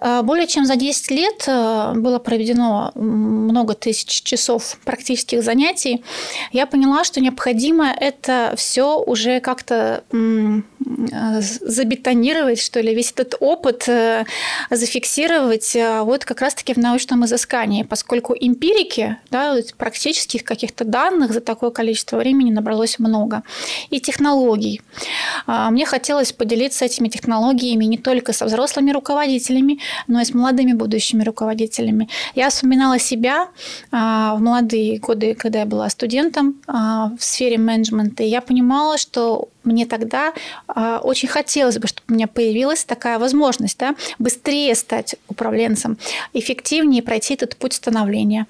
Э, 0.00 0.22
более 0.22 0.46
чем 0.46 0.64
за 0.64 0.76
10 0.76 1.10
лет 1.10 1.44
э, 1.46 1.92
было 1.96 2.18
проведено 2.18 2.92
много 2.94 3.74
тысяч 3.74 4.22
часов 4.22 4.78
практических 4.84 5.42
занятий. 5.42 6.04
Я 6.52 6.66
поняла, 6.66 7.04
что 7.04 7.20
необходимо 7.20 7.92
это 7.92 8.54
все 8.56 8.98
уже 8.98 9.40
как-то 9.40 10.04
э, 10.12 10.60
забетонировать, 11.40 12.60
что 12.60 12.80
ли, 12.80 12.94
весь 12.94 13.12
этот 13.12 13.36
опыт 13.40 13.88
зафиксировать 14.70 15.76
вот 16.02 16.24
как 16.24 16.40
раз-таки 16.40 16.74
в 16.74 16.78
научном 16.78 17.24
изыскании, 17.24 17.84
поскольку 17.84 18.34
эмпирики, 18.38 19.16
да, 19.34 19.56
практических 19.76 20.44
каких-то 20.44 20.84
данных 20.84 21.32
за 21.32 21.40
такое 21.40 21.70
количество 21.70 22.18
времени 22.18 22.52
набралось 22.52 22.98
много. 22.98 23.42
И 23.90 24.00
технологий. 24.00 24.80
Мне 25.46 25.86
хотелось 25.86 26.32
поделиться 26.32 26.84
этими 26.84 27.08
технологиями 27.08 27.84
не 27.84 27.98
только 27.98 28.32
со 28.32 28.44
взрослыми 28.44 28.92
руководителями, 28.92 29.24
руководителями, 29.24 29.78
но 30.06 30.20
и 30.20 30.24
с 30.24 30.34
молодыми 30.34 30.72
будущими 30.72 31.22
руководителями. 31.22 32.08
Я 32.34 32.48
вспоминала 32.48 32.98
себя 32.98 33.48
а, 33.90 34.34
в 34.36 34.40
молодые 34.40 34.98
годы, 34.98 35.34
когда 35.34 35.60
я 35.60 35.66
была 35.66 35.88
студентом 35.90 36.54
а, 36.66 37.10
в 37.18 37.24
сфере 37.24 37.58
менеджмента, 37.58 38.22
и 38.22 38.28
я 38.28 38.40
понимала, 38.40 38.98
что 38.98 39.48
мне 39.64 39.86
тогда 39.86 40.32
э, 40.68 40.98
очень 41.02 41.28
хотелось 41.28 41.78
бы, 41.78 41.88
чтобы 41.88 42.04
у 42.10 42.14
меня 42.14 42.26
появилась 42.26 42.84
такая 42.84 43.18
возможность, 43.18 43.78
да, 43.78 43.94
быстрее 44.18 44.74
стать 44.74 45.16
управленцем, 45.28 45.98
эффективнее 46.32 47.02
пройти 47.02 47.34
этот 47.34 47.56
путь 47.56 47.74
становления. 47.74 48.46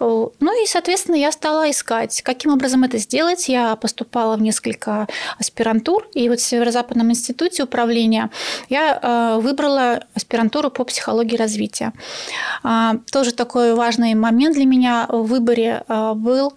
Ну 0.00 0.62
и, 0.62 0.66
соответственно, 0.66 1.16
я 1.16 1.32
стала 1.32 1.70
искать, 1.70 2.22
каким 2.22 2.52
образом 2.52 2.84
это 2.84 2.98
сделать. 2.98 3.48
Я 3.48 3.76
поступала 3.76 4.36
в 4.36 4.42
несколько 4.42 5.06
аспирантур, 5.38 6.06
и 6.14 6.28
вот 6.28 6.40
в 6.40 6.44
Северо-Западном 6.44 7.10
институте 7.10 7.62
управления 7.62 8.30
я 8.68 8.98
э, 9.00 9.40
выбрала 9.40 10.04
аспирантуру 10.14 10.70
по 10.70 10.84
психологии 10.84 11.36
развития. 11.36 11.92
Э, 12.64 12.92
тоже 13.10 13.32
такой 13.32 13.74
важный 13.74 14.14
момент 14.14 14.54
для 14.54 14.66
меня 14.66 15.06
в 15.08 15.24
выборе 15.24 15.84
э, 15.88 16.12
был 16.14 16.54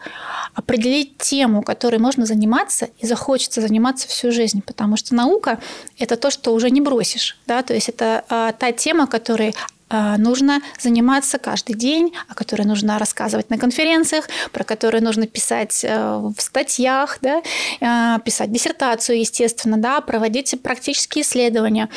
определить 0.53 1.17
тему, 1.17 1.61
которой 1.63 1.97
можно 1.97 2.25
заниматься 2.25 2.89
и 2.99 3.07
захочется 3.07 3.61
заниматься 3.61 4.00
заниматься 4.01 4.07
всю 4.07 4.31
жизнь, 4.31 4.61
потому 4.61 4.97
что 4.97 5.15
наука– 5.15 5.59
это 5.99 6.15
то, 6.15 6.31
что 6.31 6.53
уже 6.53 6.69
не 6.69 6.81
бросишь. 6.81 7.37
Да? 7.47 7.61
То 7.61 7.73
есть 7.73 7.89
это 7.89 8.23
а, 8.29 8.51
та 8.51 8.71
тема, 8.71 9.07
которой 9.07 9.53
а, 9.93 10.17
нужно 10.17 10.61
заниматься 10.79 11.37
каждый 11.37 11.75
день, 11.75 12.13
о 12.29 12.33
которой 12.33 12.65
нужно 12.65 12.97
рассказывать 12.97 13.49
на 13.49 13.57
конференциях, 13.57 14.29
про 14.53 14.63
которые 14.63 15.01
нужно 15.01 15.27
писать 15.27 15.83
э, 15.83 16.31
в 16.37 16.41
статьях, 16.41 17.19
да, 17.21 17.41
а, 17.81 18.19
писать 18.19 18.51
диссертацию, 18.51 19.19
естественно, 19.19 19.77
да, 19.77 19.99
проводить 19.99 20.55
практические 20.63 21.23
исследования. 21.23 21.89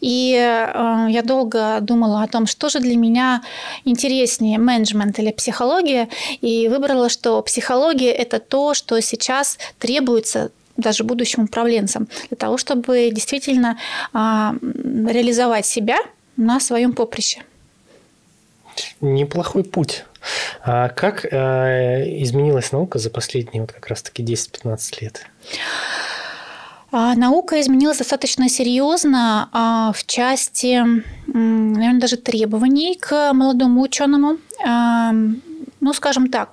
И 0.00 0.32
э, 0.36 1.06
я 1.10 1.22
долго 1.24 1.78
думала 1.80 2.22
о 2.22 2.28
том, 2.28 2.46
что 2.46 2.68
же 2.68 2.78
для 2.78 2.96
меня 2.96 3.42
интереснее, 3.84 4.58
менеджмент 4.58 5.18
или 5.18 5.32
психология, 5.32 6.08
и 6.40 6.68
выбрала, 6.68 7.08
что 7.08 7.42
психология– 7.42 8.12
это 8.24 8.38
то, 8.38 8.74
что 8.74 9.00
сейчас 9.00 9.58
требуется 9.80 10.52
даже 10.76 11.04
будущим 11.04 11.44
управленцам, 11.44 12.08
для 12.28 12.36
того, 12.36 12.56
чтобы 12.58 13.10
действительно 13.10 13.78
а, 14.12 14.54
реализовать 14.62 15.66
себя 15.66 15.98
на 16.36 16.60
своем 16.60 16.92
поприще. 16.92 17.42
Неплохой 19.00 19.64
путь. 19.64 20.04
А 20.62 20.88
как 20.88 21.24
э, 21.24 22.22
изменилась 22.22 22.72
наука 22.72 22.98
за 22.98 23.10
последние 23.10 23.62
вот 23.62 23.72
как 23.72 23.86
раз-таки 23.88 24.22
10-15 24.22 24.78
лет? 25.00 25.26
А, 26.92 27.14
наука 27.14 27.60
изменилась 27.60 27.98
достаточно 27.98 28.48
серьезно 28.48 29.48
а, 29.52 29.92
в 29.92 30.04
части, 30.06 30.82
наверное, 31.26 32.00
даже 32.00 32.16
требований 32.16 32.96
к 32.96 33.32
молодому 33.32 33.82
ученому 33.82 34.38
ну, 35.80 35.92
скажем 35.92 36.28
так, 36.28 36.50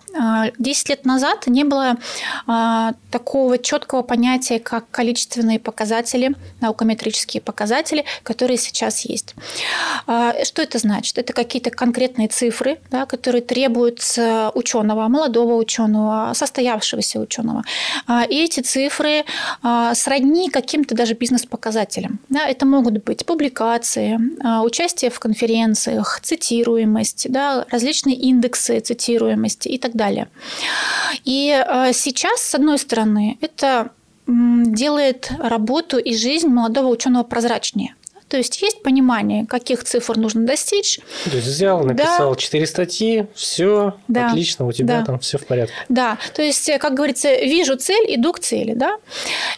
10 0.58 0.90
а, 0.90 0.92
лет 0.92 1.06
назад 1.06 1.48
не 1.48 1.64
было 1.64 1.98
а, 2.48 2.94
такого 3.12 3.58
четкого 3.58 4.02
понятия, 4.02 4.60
как 4.60 4.90
количественные 4.90 5.60
показатели, 5.60 6.34
наукометрические 6.62 7.42
показатели, 7.42 8.06
которые 8.24 8.58
сейчас 8.58 9.02
есть. 9.02 9.36
А, 10.08 10.34
что 10.44 10.62
это 10.62 10.80
значит? 10.80 11.18
Это 11.18 11.34
какие-то 11.34 11.72
конкретные 11.72 12.30
цифры, 12.30 12.80
да, 12.90 13.06
которые 13.06 13.42
требуются 13.42 14.52
ученого, 14.54 15.08
молодого 15.08 15.56
ученого, 15.56 16.34
состоявшегося 16.34 17.20
ученого. 17.20 17.64
И 18.30 18.44
эти 18.44 18.62
цифры 18.62 19.26
сродни 19.94 20.50
каким-то 20.50 20.96
даже 20.96 21.14
бизнес-показателям. 21.14 22.20
Да, 22.30 22.48
это 22.48 22.66
могут 22.66 23.04
быть 23.04 23.26
публикации, 23.26 24.20
участие 24.64 25.12
в 25.12 25.20
конференциях, 25.20 26.20
цитируемость, 26.22 27.28
да, 27.30 27.66
различные 27.70 28.16
индексы 28.16 28.80
цитируемости, 28.80 29.17
цитируемости 29.18 29.68
и 29.68 29.78
так 29.78 29.96
далее. 29.96 30.28
И 31.26 31.50
э, 31.50 31.94
сейчас, 31.94 32.42
с 32.42 32.56
одной 32.56 32.78
стороны, 32.78 33.38
это 33.42 33.90
делает 34.28 35.32
работу 35.40 35.98
и 35.98 36.14
жизнь 36.16 36.48
молодого 36.48 36.88
ученого 36.88 37.24
прозрачнее. 37.24 37.96
То 38.28 38.38
есть 38.38 38.62
есть 38.62 38.82
понимание, 38.84 39.46
каких 39.46 39.84
цифр 39.84 40.18
нужно 40.18 40.46
достичь. 40.46 41.00
То 41.26 41.36
есть 41.36 41.48
взял, 41.48 41.84
написал 41.84 42.32
да. 42.32 42.36
4 42.36 42.68
статьи, 42.68 43.28
все 43.34 43.96
да. 44.08 44.28
отлично, 44.28 44.66
у 44.66 44.72
тебя 44.72 45.00
да. 45.00 45.06
там 45.06 45.20
все 45.20 45.38
в 45.38 45.46
порядке. 45.46 45.74
Да, 45.90 46.18
то 46.34 46.42
есть, 46.42 46.70
как 46.80 46.94
говорится, 46.94 47.34
вижу 47.36 47.78
цель, 47.78 48.16
иду 48.16 48.34
к 48.34 48.40
цели, 48.40 48.74
да. 48.74 48.98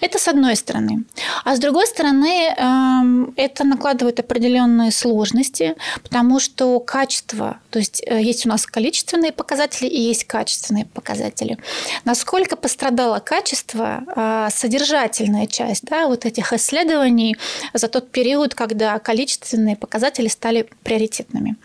Это 0.02 0.20
с 0.20 0.28
одной 0.28 0.56
стороны. 0.56 1.04
А 1.44 1.56
с 1.56 1.60
другой 1.60 1.88
стороны, 1.88 2.54
эм, 2.56 3.34
это 3.36 3.64
накладывает 3.64 4.20
определенные 4.20 4.92
сложности, 4.92 5.76
потому 6.04 6.40
что 6.40 6.80
качество, 6.80 7.60
то 7.70 7.80
есть 7.80 8.04
э, 8.06 8.22
есть 8.22 8.46
у 8.46 8.50
нас 8.50 8.66
количественные 8.66 9.32
показатели 9.32 9.88
и 9.88 10.00
есть 10.00 10.26
качественные 10.26 10.86
показатели. 10.86 11.58
Насколько 12.06 12.56
пострадало 12.56 13.20
качество, 13.20 14.04
э, 14.16 14.50
содержательная 14.54 15.48
часть, 15.48 15.86
да, 15.86 16.08
вот 16.08 16.26
этих 16.26 16.54
исследований 16.54 17.36
за 17.74 17.88
тот 17.88 18.12
период, 18.12 18.56
когда 18.60 19.00
количественные 19.00 19.78
показатели 19.78 20.28
стали 20.28 20.68
приоритетными. 20.84 21.56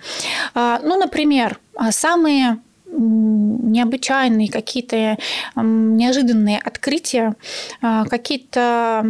А, 0.54 0.78
ну, 0.84 0.96
например, 0.96 1.58
а, 1.74 1.90
самые 1.90 2.60
необычайные 2.86 4.48
какие-то 4.48 5.18
неожиданные 5.56 6.60
открытия, 6.60 7.34
а, 7.82 8.04
какие-то 8.04 9.02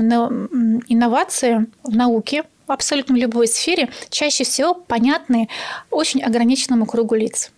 инновации 0.89 1.67
в 1.83 1.95
науке, 1.95 2.45
в 2.67 2.73
абсолютно 2.73 3.17
любой 3.17 3.49
сфере, 3.49 3.91
чаще 4.09 4.45
всего 4.45 4.73
понятны 4.73 5.51
очень 5.91 6.23
ограниченному 6.23 6.87
кругу 6.87 7.17
лиц. 7.17 7.51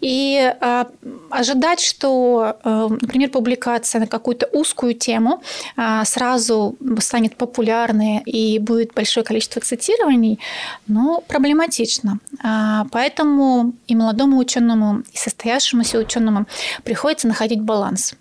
И 0.00 0.54
э, 0.60 0.84
ожидать, 1.30 1.80
что, 1.80 2.56
э, 2.64 2.88
например, 3.00 3.30
публикация 3.30 4.00
на 4.00 4.06
какую-то 4.06 4.46
узкую 4.52 4.94
тему 4.94 5.42
э, 5.76 6.04
сразу 6.04 6.76
станет 7.00 7.36
популярной 7.36 8.22
и 8.24 8.58
будет 8.58 8.94
большое 8.94 9.24
количество 9.24 9.60
цитирований, 9.60 10.38
ну, 10.86 11.22
проблематично. 11.26 12.18
Э, 12.44 12.84
поэтому 12.90 13.72
и 13.86 13.94
молодому 13.94 14.38
ученому, 14.38 15.02
и 15.12 15.16
состоявшемуся 15.16 15.98
ученому 15.98 16.46
приходится 16.84 17.28
находить 17.28 17.60
баланс 17.60 18.14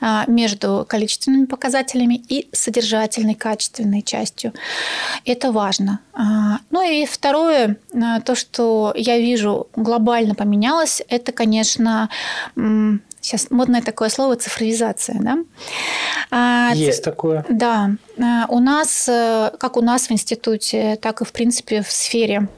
э, 0.00 0.22
между 0.26 0.86
количественными 0.88 1.46
показателями 1.46 2.22
и 2.28 2.48
содержательной, 2.52 3.34
качественной 3.34 4.02
частью. 4.02 4.52
Это 5.24 5.52
важно. 5.52 6.00
Э, 6.14 6.58
ну 6.70 6.82
и 6.82 7.06
второе, 7.06 7.76
э, 7.92 8.20
то, 8.24 8.34
что 8.34 8.92
я 8.96 9.18
вижу 9.18 9.68
глобально 9.76 10.34
поменялось, 10.34 10.79
поменялось, 10.80 11.02
это, 11.08 11.32
конечно, 11.32 12.08
сейчас 13.20 13.50
модное 13.50 13.82
такое 13.82 14.08
слово 14.08 14.36
цифровизация, 14.36 15.18
да? 15.20 15.38
А, 16.30 16.72
Есть 16.74 17.04
такое. 17.04 17.44
Да. 17.48 17.90
А, 18.18 18.46
у 18.48 18.60
нас, 18.60 19.08
э, 19.08 19.52
как 19.58 19.76
у 19.76 19.82
нас 19.82 20.08
в 20.08 20.12
институте, 20.12 20.96
так 20.96 21.20
и, 21.20 21.24
в 21.24 21.32
принципе, 21.32 21.82
в 21.82 21.90
сфере 21.90 22.48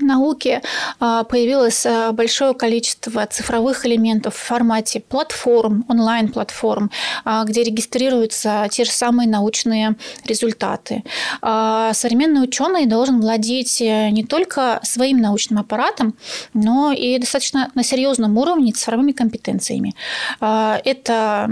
науки 0.00 0.62
а, 1.00 1.24
появилось 1.24 1.84
а, 1.86 2.12
большое 2.12 2.54
количество 2.54 3.26
цифровых 3.26 3.86
элементов 3.86 4.34
в 4.34 4.38
формате 4.38 5.00
платформ, 5.00 5.84
онлайн-платформ, 5.88 6.90
а, 7.24 7.44
где 7.44 7.62
регистрируются 7.62 8.68
те 8.70 8.84
же 8.84 8.90
самые 8.90 9.28
научные 9.28 9.96
результаты. 10.24 11.04
Современный 11.40 12.42
ученый 12.42 12.86
должен 12.86 13.20
владеть 13.20 13.80
э, 13.80 14.10
не 14.10 14.24
только 14.24 14.80
своим 14.82 15.20
научным 15.20 15.60
аппаратом, 15.60 16.14
но 16.54 16.92
и 16.92 17.18
достаточно 17.18 17.70
на 17.74 17.82
серьезном 17.82 18.36
уровне 18.36 18.72
цифровыми 18.72 19.12
компетенциями. 19.12 19.94
Это 20.40 21.48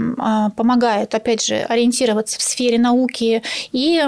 помогает, 0.55 1.13
опять 1.15 1.45
же, 1.45 1.55
ориентироваться 1.55 2.39
в 2.39 2.41
сфере 2.41 2.79
науки 2.79 3.43
и 3.71 4.03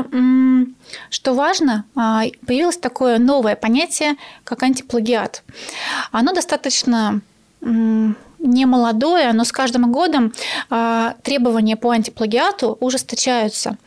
что 1.10 1.34
важно, 1.34 1.86
появилось 1.94 2.78
такое 2.78 3.20
новое 3.20 3.56
понятие, 3.56 4.16
как 4.44 4.64
антиплагиат. 4.64 5.44
Оно 6.12 6.34
достаточно 6.34 7.22
не 8.40 8.66
молодое, 8.66 9.34
но 9.34 9.44
с 9.44 9.52
каждым 9.52 9.92
годом 9.92 10.34
а, 10.70 11.16
требования 11.24 11.76
по 11.76 11.92
антиплагиату 11.92 12.78
ужесточаются. 12.80 13.78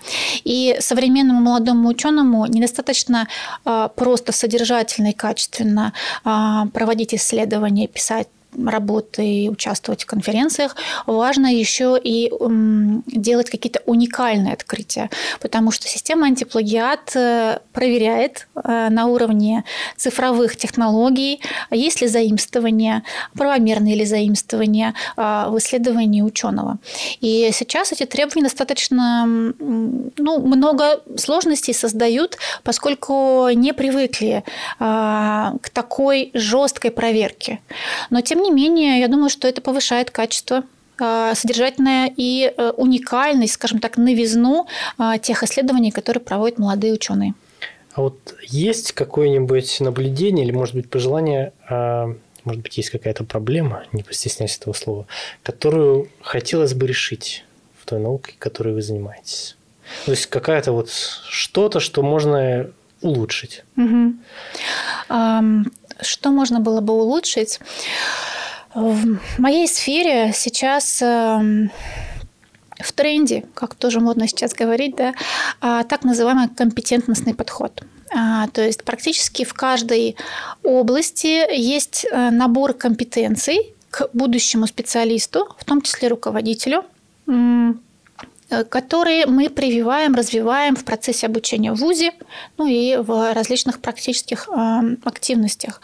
И 0.44 0.76
современному 0.80 1.40
молодому 1.40 1.88
ученому 1.88 2.46
недостаточно 2.46 3.28
а, 3.64 3.88
просто 3.88 4.32
содержательно 4.32 5.08
и 5.08 5.12
качественно 5.12 5.92
а, 6.24 6.66
проводить 6.66 7.14
исследования, 7.14 7.88
писать 7.88 8.28
работы 8.66 9.48
участвовать 9.50 10.02
в 10.02 10.06
конференциях, 10.06 10.76
важно 11.06 11.46
еще 11.46 11.98
и 12.02 12.30
делать 13.06 13.50
какие-то 13.50 13.80
уникальные 13.86 14.54
открытия, 14.54 15.10
потому 15.40 15.70
что 15.70 15.88
система 15.88 16.26
антиплагиат 16.26 17.16
э, 17.16 17.58
проверяет 17.72 18.48
э, 18.54 18.88
на 18.90 19.06
уровне 19.06 19.64
цифровых 19.96 20.56
технологий, 20.56 21.40
есть 21.70 22.00
ли 22.00 22.08
заимствование, 22.08 23.02
правомерные 23.34 23.96
ли 23.96 24.04
заимствования 24.04 24.94
э, 25.16 25.44
в 25.48 25.58
исследовании 25.58 26.22
ученого. 26.22 26.78
И 27.20 27.50
сейчас 27.52 27.92
эти 27.92 28.04
требования 28.04 28.44
достаточно 28.44 29.24
ну, 29.26 30.38
много 30.40 31.02
сложностей 31.16 31.74
создают, 31.74 32.36
поскольку 32.62 33.48
не 33.54 33.72
привыкли 33.72 34.44
к 34.78 35.70
такой 35.72 36.30
жесткой 36.34 36.90
проверке. 36.90 37.60
Но 38.10 38.20
тем 38.20 38.41
не 38.42 38.50
менее, 38.50 39.00
я 39.00 39.08
думаю, 39.08 39.30
что 39.30 39.48
это 39.48 39.60
повышает 39.60 40.10
качество 40.10 40.64
а, 40.98 41.34
содержательная 41.34 42.12
и 42.16 42.52
э, 42.56 42.70
уникальность, 42.76 43.54
скажем 43.54 43.80
так, 43.80 43.96
новизну 43.96 44.66
а, 44.98 45.18
тех 45.18 45.42
исследований, 45.42 45.90
которые 45.90 46.22
проводят 46.22 46.58
молодые 46.58 46.92
ученые. 46.92 47.34
А 47.94 48.02
вот 48.02 48.36
есть 48.42 48.92
какое-нибудь 48.92 49.80
наблюдение 49.80 50.44
или, 50.46 50.52
может 50.52 50.74
быть, 50.74 50.88
пожелание, 50.88 51.52
а, 51.68 52.14
может 52.44 52.62
быть, 52.62 52.76
есть 52.76 52.90
какая-то 52.90 53.24
проблема, 53.24 53.84
не 53.92 54.02
постесняйся 54.02 54.60
этого 54.60 54.74
слова, 54.74 55.06
которую 55.42 56.08
хотелось 56.20 56.74
бы 56.74 56.86
решить 56.86 57.44
в 57.80 57.86
той 57.86 57.98
науке, 57.98 58.34
которой 58.38 58.74
вы 58.74 58.82
занимаетесь? 58.82 59.56
То 60.04 60.12
есть 60.12 60.26
какая-то 60.26 60.72
вот 60.72 60.90
что-то, 60.90 61.80
что 61.80 62.02
можно 62.02 62.70
улучшить. 63.00 63.64
Угу. 63.76 64.14
Что 66.00 66.30
можно 66.30 66.60
было 66.60 66.80
бы 66.80 66.94
улучшить? 66.94 67.60
В 68.74 69.18
моей 69.38 69.68
сфере 69.68 70.32
сейчас 70.34 71.02
эм, 71.02 71.70
в 72.78 72.92
тренде, 72.92 73.44
как 73.54 73.74
тоже 73.74 74.00
модно 74.00 74.26
сейчас 74.26 74.54
говорить, 74.54 74.96
да, 74.96 75.14
а, 75.60 75.84
так 75.84 76.04
называемый 76.04 76.48
компетентностный 76.48 77.34
подход. 77.34 77.82
А, 78.14 78.48
то 78.48 78.62
есть 78.62 78.84
практически 78.84 79.44
в 79.44 79.54
каждой 79.54 80.16
области 80.62 81.54
есть 81.54 82.06
э, 82.10 82.30
набор 82.30 82.74
компетенций 82.74 83.74
к 83.90 84.08
будущему 84.12 84.66
специалисту, 84.66 85.48
в 85.58 85.64
том 85.64 85.80
числе 85.80 86.08
руководителю, 86.08 86.84
э, 87.26 88.64
которые 88.68 89.24
мы 89.26 89.48
прививаем, 89.48 90.14
развиваем 90.14 90.76
в 90.76 90.84
процессе 90.84 91.26
обучения 91.26 91.72
в 91.72 91.76
ВУЗе, 91.76 92.12
ну 92.58 92.66
и 92.66 92.96
в 92.96 93.32
различных 93.32 93.80
практических 93.80 94.48
эм, 94.48 94.98
активностях. 95.04 95.80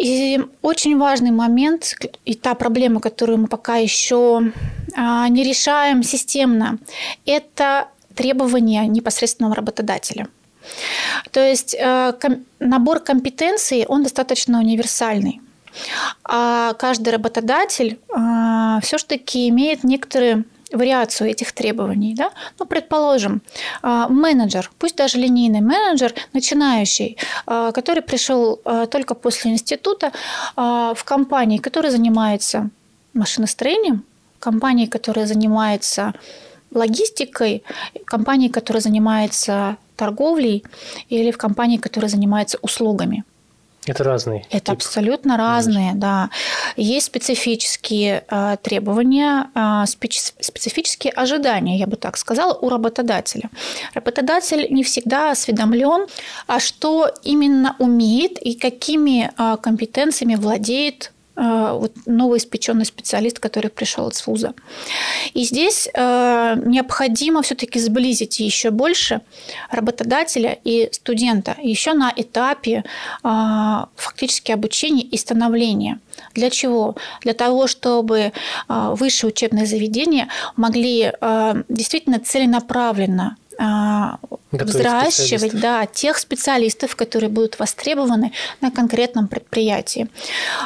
И 0.00 0.40
очень 0.62 0.96
важный 0.96 1.30
момент, 1.30 1.94
и 2.24 2.34
та 2.34 2.54
проблема, 2.54 3.00
которую 3.00 3.38
мы 3.38 3.46
пока 3.48 3.76
еще 3.76 4.52
а, 4.96 5.28
не 5.28 5.42
решаем 5.42 6.02
системно, 6.02 6.78
это 7.26 7.88
требования 8.14 8.86
непосредственного 8.86 9.54
работодателя. 9.54 10.28
То 11.30 11.40
есть 11.40 11.74
э, 11.74 12.12
набор 12.58 13.00
компетенций, 13.00 13.86
он 13.86 14.02
достаточно 14.02 14.58
универсальный. 14.58 15.40
А 16.24 16.74
каждый 16.74 17.10
работодатель 17.10 17.98
а, 18.12 18.80
все-таки 18.80 19.48
имеет 19.48 19.84
некоторые 19.84 20.44
вариацию 20.78 21.30
этих 21.30 21.52
требований. 21.52 22.14
Да? 22.14 22.30
Ну, 22.58 22.66
предположим, 22.66 23.40
а, 23.82 24.08
менеджер, 24.08 24.70
пусть 24.78 24.96
даже 24.96 25.18
линейный 25.18 25.60
менеджер, 25.60 26.14
начинающий, 26.32 27.16
а, 27.46 27.72
который 27.72 28.02
пришел 28.02 28.60
а, 28.64 28.86
только 28.86 29.14
после 29.14 29.50
института 29.50 30.12
в 30.56 31.04
компании, 31.04 31.58
которая 31.58 31.92
занимается 31.92 32.70
машиностроением, 33.14 34.02
компании, 34.38 34.86
которая 34.86 35.26
занимается 35.26 36.12
логистикой, 36.74 37.62
компании, 38.04 38.48
которая 38.48 38.82
занимается 38.82 39.76
торговлей 39.96 40.64
или 41.10 41.30
в 41.30 41.38
компании, 41.38 41.78
которая 41.78 42.10
занимается 42.10 42.58
услугами– 42.62 43.24
это 43.90 44.04
разные. 44.04 44.46
Это 44.50 44.72
тип. 44.72 44.74
абсолютно 44.74 45.36
разные, 45.36 45.92
да. 45.94 46.30
Есть 46.76 47.06
специфические 47.06 48.24
э, 48.28 48.56
требования, 48.62 49.50
э, 49.54 49.86
специфические 49.86 51.12
ожидания, 51.12 51.78
я 51.78 51.86
бы 51.86 51.96
так 51.96 52.16
сказала, 52.16 52.54
у 52.54 52.68
работодателя. 52.68 53.50
Работодатель 53.94 54.66
не 54.70 54.82
всегда 54.82 55.30
осведомлен, 55.30 56.06
а 56.46 56.60
что 56.60 57.10
именно 57.22 57.76
умеет 57.78 58.38
и 58.38 58.54
какими 58.54 59.30
э, 59.36 59.56
компетенциями 59.60 60.34
владеет 60.34 61.12
вот 61.40 61.92
новоиспеченный 62.06 62.84
специалист, 62.84 63.38
который 63.38 63.70
пришел 63.70 64.08
из 64.08 64.26
вуза. 64.26 64.54
И 65.34 65.44
здесь 65.44 65.88
э, 65.92 66.54
необходимо 66.64 67.42
все-таки 67.42 67.78
сблизить 67.78 68.40
еще 68.40 68.70
больше 68.70 69.20
работодателя 69.70 70.58
и 70.64 70.88
студента 70.92 71.56
еще 71.62 71.92
на 71.92 72.12
этапе 72.14 72.84
э, 73.22 73.28
фактически 73.96 74.52
обучения 74.52 75.02
и 75.02 75.16
становления. 75.16 76.00
Для 76.34 76.50
чего? 76.50 76.96
Для 77.20 77.32
того, 77.32 77.68
чтобы 77.68 78.32
высшие 78.68 79.28
учебные 79.28 79.66
заведения 79.66 80.28
могли 80.56 81.12
действительно 81.68 82.18
целенаправленно 82.18 83.36
Готовить 83.58 84.74
взращивать 84.74 85.60
да, 85.60 85.84
тех 85.86 86.16
специалистов, 86.16 86.94
которые 86.94 87.28
будут 87.28 87.58
востребованы 87.58 88.32
на 88.60 88.70
конкретном 88.70 89.26
предприятии. 89.26 90.08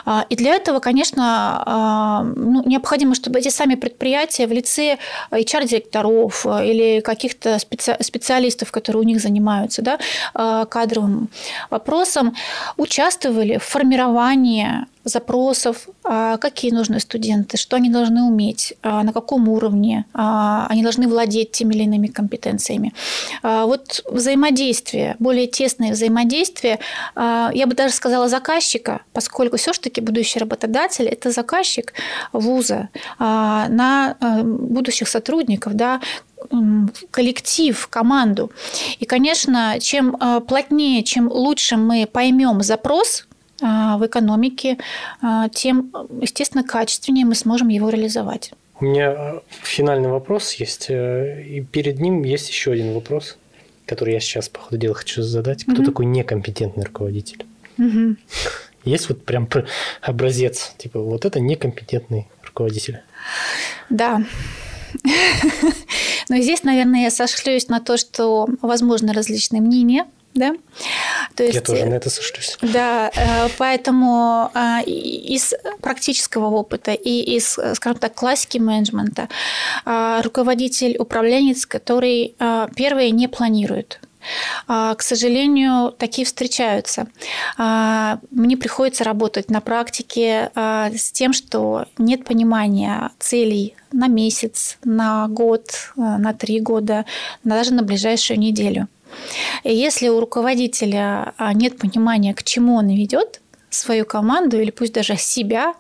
А, 0.04 0.26
и 0.28 0.36
для 0.36 0.54
этого, 0.54 0.78
конечно, 0.78 1.62
а, 1.64 2.22
ну, 2.22 2.62
необходимо, 2.66 3.14
чтобы 3.14 3.38
эти 3.38 3.48
сами 3.48 3.76
предприятия 3.76 4.46
в 4.46 4.52
лице 4.52 4.98
HR-директоров 5.30 6.44
или 6.46 7.00
каких-то 7.00 7.58
специалистов, 7.58 8.70
которые 8.70 9.00
у 9.00 9.06
них 9.06 9.20
занимаются 9.20 9.82
да, 9.82 10.66
кадровым 10.66 11.28
вопросом, 11.70 12.36
участвовали 12.76 13.56
в 13.56 13.64
формировании 13.64 14.86
запросов, 15.04 15.88
а, 16.04 16.36
какие 16.36 16.72
нужны 16.72 17.00
студенты, 17.00 17.56
что 17.56 17.76
они 17.76 17.90
должны 17.90 18.22
уметь, 18.22 18.74
а, 18.82 19.02
на 19.02 19.12
каком 19.12 19.48
уровне 19.48 20.04
а, 20.14 20.66
они 20.68 20.82
должны 20.82 21.08
владеть 21.08 21.52
теми 21.52 21.74
или 21.74 21.82
иными 21.84 22.06
компетенциями. 22.06 22.92
Вот 23.42 24.04
взаимодействие, 24.10 25.16
более 25.18 25.46
тесное 25.46 25.92
взаимодействие, 25.92 26.78
я 27.16 27.64
бы 27.66 27.74
даже 27.74 27.94
сказала 27.94 28.28
заказчика, 28.28 29.00
поскольку 29.12 29.56
все-таки 29.56 30.00
будущий 30.00 30.38
работодатель– 30.38 31.06
это 31.08 31.30
заказчик 31.30 31.92
вуза 32.32 32.88
на 33.18 34.16
будущих 34.42 35.08
сотрудников, 35.08 35.74
да, 35.74 36.00
коллектив, 37.10 37.88
команду. 37.88 38.52
И, 38.98 39.04
конечно, 39.04 39.78
чем 39.80 40.16
плотнее, 40.46 41.02
чем 41.02 41.30
лучше 41.30 41.76
мы 41.76 42.08
поймем 42.10 42.62
запрос 42.62 43.26
в 43.62 44.06
экономике, 44.06 44.78
а, 45.20 45.48
тем, 45.48 45.92
естественно, 46.20 46.64
качественнее 46.64 47.24
мы 47.24 47.34
сможем 47.34 47.68
его 47.68 47.88
реализовать. 47.88 48.52
У 48.80 48.84
меня 48.84 49.10
а, 49.10 49.42
финальный 49.62 50.08
вопрос 50.08 50.54
есть, 50.54 50.86
э, 50.88 51.44
и 51.44 51.60
перед 51.60 52.00
ним 52.00 52.24
есть 52.24 52.48
еще 52.48 52.72
один 52.72 52.94
вопрос, 52.94 53.38
который 53.86 54.14
я 54.14 54.20
сейчас, 54.20 54.48
по 54.48 54.58
ходу 54.58 54.76
дела, 54.76 54.94
хочу 54.94 55.22
задать. 55.22 55.64
Кто 55.64 55.74
угу. 55.74 55.84
такой 55.84 56.06
некомпетентный 56.06 56.84
руководитель? 56.84 57.46
Угу. 57.78 58.16
Есть 58.84 59.08
вот 59.08 59.24
прям 59.24 59.48
образец, 60.00 60.74
типа 60.76 60.98
вот 61.00 61.24
это 61.24 61.38
некомпетентный 61.38 62.26
руководитель. 62.44 63.00
Да. 63.88 64.24
Но 66.28 66.36
здесь, 66.38 66.64
наверное, 66.64 67.02
я 67.04 67.10
сошлюсь 67.10 67.68
на 67.68 67.78
то, 67.78 67.96
что 67.96 68.48
возможны 68.60 69.12
различные 69.12 69.62
мнения– 69.62 70.06
да? 70.34 70.54
То 71.34 71.44
есть, 71.44 71.54
Я 71.54 71.60
тоже 71.60 71.84
на 71.84 71.94
это 71.94 72.10
сошлюсь. 72.10 72.56
Да, 72.62 73.10
э, 73.14 73.48
поэтому 73.58 74.50
э, 74.54 74.82
из 74.84 75.54
практического 75.80 76.46
опыта 76.46 76.92
и 76.92 77.36
из, 77.36 77.58
скажем 77.74 77.98
так, 77.98 78.14
классики 78.14 78.58
менеджмента 78.58 79.28
э, 79.84 80.20
руководитель, 80.22 80.96
управленец, 80.98 81.66
который 81.66 82.34
первые 82.76 83.10
не 83.10 83.28
планирует, 83.28 84.00
к 84.66 84.98
сожалению, 85.00 85.90
такие 85.92 86.24
встречаются. 86.24 87.08
Мне 87.58 88.56
приходится 88.56 89.04
работать 89.04 89.50
на 89.50 89.60
практике 89.60 90.50
с 90.54 91.10
тем, 91.12 91.32
что 91.32 91.86
нет 91.98 92.24
понимания 92.24 93.10
целей 93.18 93.74
на 93.90 94.06
месяц, 94.06 94.78
на 94.84 95.26
год, 95.28 95.92
на 95.96 96.32
три 96.34 96.60
года, 96.60 97.04
даже 97.42 97.74
на 97.74 97.82
ближайшую 97.82 98.38
неделю. 98.38 98.88
И 99.64 99.74
если 99.74 100.08
у 100.08 100.20
руководителя 100.20 101.34
а, 101.36 101.52
нет 101.54 101.78
понимания, 101.78 102.34
к 102.34 102.42
чему 102.42 102.76
он 102.76 102.88
ведет, 102.88 103.40
свою 103.74 104.04
команду 104.04 104.60
или 104.60 104.70
пусть 104.70 104.92
даже 104.92 105.16
себя 105.16 105.74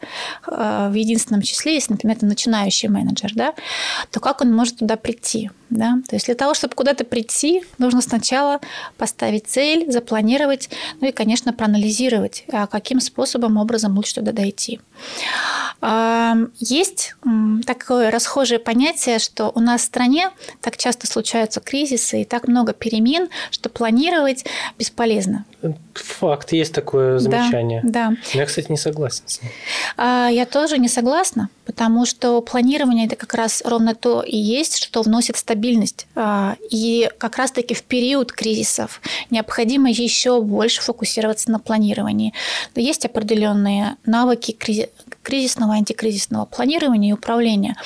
э, 0.46 0.88
в 0.90 0.94
единственном 0.94 1.42
числе, 1.42 1.74
если, 1.74 1.92
например, 1.92 2.16
это 2.16 2.26
начинающий 2.26 2.88
менеджер, 2.88 3.32
да, 3.34 3.54
то 4.10 4.18
как 4.20 4.40
он 4.40 4.54
может 4.54 4.78
туда 4.78 4.96
прийти? 4.96 5.50
Да? 5.72 5.98
То 6.06 6.16
есть 6.16 6.26
для 6.26 6.34
того, 6.34 6.52
чтобы 6.52 6.74
куда-то 6.74 7.04
прийти, 7.04 7.64
нужно 7.78 8.02
сначала 8.02 8.60
поставить 8.98 9.46
цель, 9.46 9.90
запланировать, 9.90 10.68
ну 11.00 11.08
и, 11.08 11.12
конечно, 11.12 11.54
проанализировать, 11.54 12.44
а 12.52 12.66
каким 12.66 13.00
способом, 13.00 13.56
образом 13.56 13.96
лучше 13.96 14.16
туда 14.16 14.32
дойти. 14.32 14.80
Есть 16.58 17.14
такое 17.66 18.10
расхожее 18.10 18.58
понятие, 18.58 19.18
что 19.18 19.50
у 19.54 19.60
нас 19.60 19.80
в 19.80 19.84
стране 19.84 20.30
так 20.60 20.76
часто 20.76 21.06
случаются 21.06 21.60
кризисы 21.60 22.22
и 22.22 22.24
так 22.24 22.46
много 22.46 22.72
перемен, 22.72 23.28
что 23.50 23.68
планировать 23.68 24.44
бесполезно. 24.78 25.44
Факт, 25.94 26.52
есть 26.52 26.74
такое 26.74 27.18
замечание. 27.18 27.80
Да. 27.82 28.10
да. 28.10 28.16
Я, 28.32 28.46
кстати, 28.46 28.70
не 28.70 28.76
согласен. 28.76 29.24
А, 29.96 30.28
я 30.28 30.44
тоже 30.46 30.78
не 30.78 30.88
согласна, 30.88 31.48
потому 31.64 32.06
что 32.06 32.40
планирование 32.40 33.06
это 33.06 33.16
как 33.16 33.34
раз 33.34 33.62
ровно 33.64 33.94
то 33.94 34.22
и 34.22 34.36
есть, 34.36 34.82
что 34.82 35.02
вносит 35.02 35.36
стабильность. 35.36 36.06
А, 36.14 36.56
и 36.70 37.10
как 37.18 37.36
раз-таки 37.36 37.74
в 37.74 37.82
период 37.82 38.32
кризисов 38.32 39.00
необходимо 39.30 39.90
еще 39.90 40.40
больше 40.40 40.82
фокусироваться 40.82 41.50
на 41.50 41.58
планировании. 41.58 42.32
Есть 42.74 43.04
определенные 43.04 43.96
навыки 44.04 44.52
кризисного, 45.22 45.74
антикризисного 45.74 46.44
планирования 46.44 47.10
и 47.10 47.12
управления. 47.12 47.76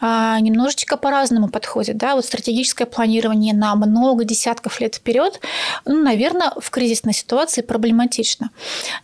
А, 0.00 0.38
немножечко 0.40 0.96
по-разному 0.96 1.48
подходит. 1.48 1.96
Да? 1.96 2.14
Вот 2.14 2.24
стратегическое 2.24 2.86
планирование 2.86 3.54
на 3.54 3.74
много 3.74 4.24
десятков 4.24 4.80
лет 4.80 4.96
вперед, 4.96 5.40
ну, 5.84 6.02
наверное, 6.02 6.52
в 6.58 6.70
кризисной 6.70 7.14
ситуации 7.14 7.62
проблематично. 7.62 8.50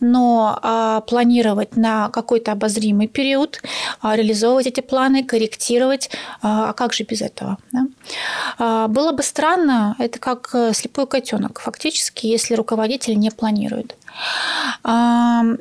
Но 0.00 0.58
а, 0.62 1.00
планировать 1.02 1.76
на 1.76 2.08
какой-то 2.10 2.52
обозримый 2.52 3.08
период, 3.08 3.62
а, 4.00 4.16
реализовывать 4.16 4.66
эти 4.66 4.80
планы, 4.80 5.24
корректировать, 5.24 6.10
а 6.42 6.72
как 6.72 6.92
же 6.92 7.04
без 7.04 7.22
этого? 7.22 7.58
Да? 7.72 8.88
Было 8.88 9.12
бы 9.12 9.22
странно, 9.22 9.96
это 9.98 10.18
как 10.18 10.50
э, 10.54 10.72
слепой 10.72 11.06
котенок, 11.06 11.60
фактически, 11.60 12.26
если 12.26 12.54
руководитель 12.54 13.18
не 13.18 13.30
планирует. 13.30 13.96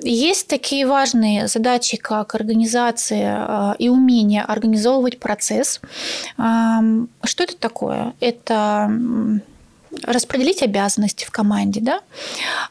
Есть 0.02 0.48
такие 0.48 0.88
важные 0.88 1.48
задачи, 1.48 1.98
как 1.98 2.36
организация 2.36 3.38
а, 3.38 3.76
и 3.80 3.89
умение 3.89 4.44
организовывать 4.44 5.20
процесс. 5.20 5.82
Что 6.38 7.44
это 7.44 7.58
такое? 7.58 8.13
Это 8.20 8.89
распределить 10.04 10.62
обязанности 10.62 11.26
в 11.26 11.32
команде, 11.32 11.82
да, 11.82 12.02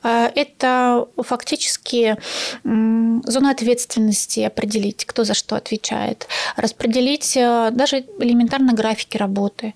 а, 0.03 0.31
это 0.35 1.07
фактически 1.17 2.17
зона 2.65 3.51
ответственности 3.51 4.41
определить, 4.41 5.05
кто 5.05 5.25
за 5.25 5.35
что 5.35 5.57
отвечает, 5.57 6.27
распределить 6.57 7.37
э, 7.37 7.71
даже 7.73 8.05
элементарно 8.19 8.73
графики 8.73 9.17
работы 9.17 9.75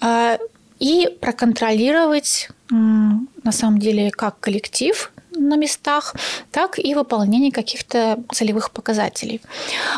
а, 0.00 0.38
и 0.78 1.08
проконтролировать 1.20 2.50
на 2.70 3.52
самом 3.52 3.78
деле 3.78 4.10
как 4.10 4.38
коллектив, 4.40 5.12
на 5.38 5.56
местах, 5.56 6.14
так 6.50 6.78
и 6.78 6.94
выполнение 6.94 7.52
каких-то 7.52 8.18
целевых 8.32 8.70
показателей. 8.70 9.40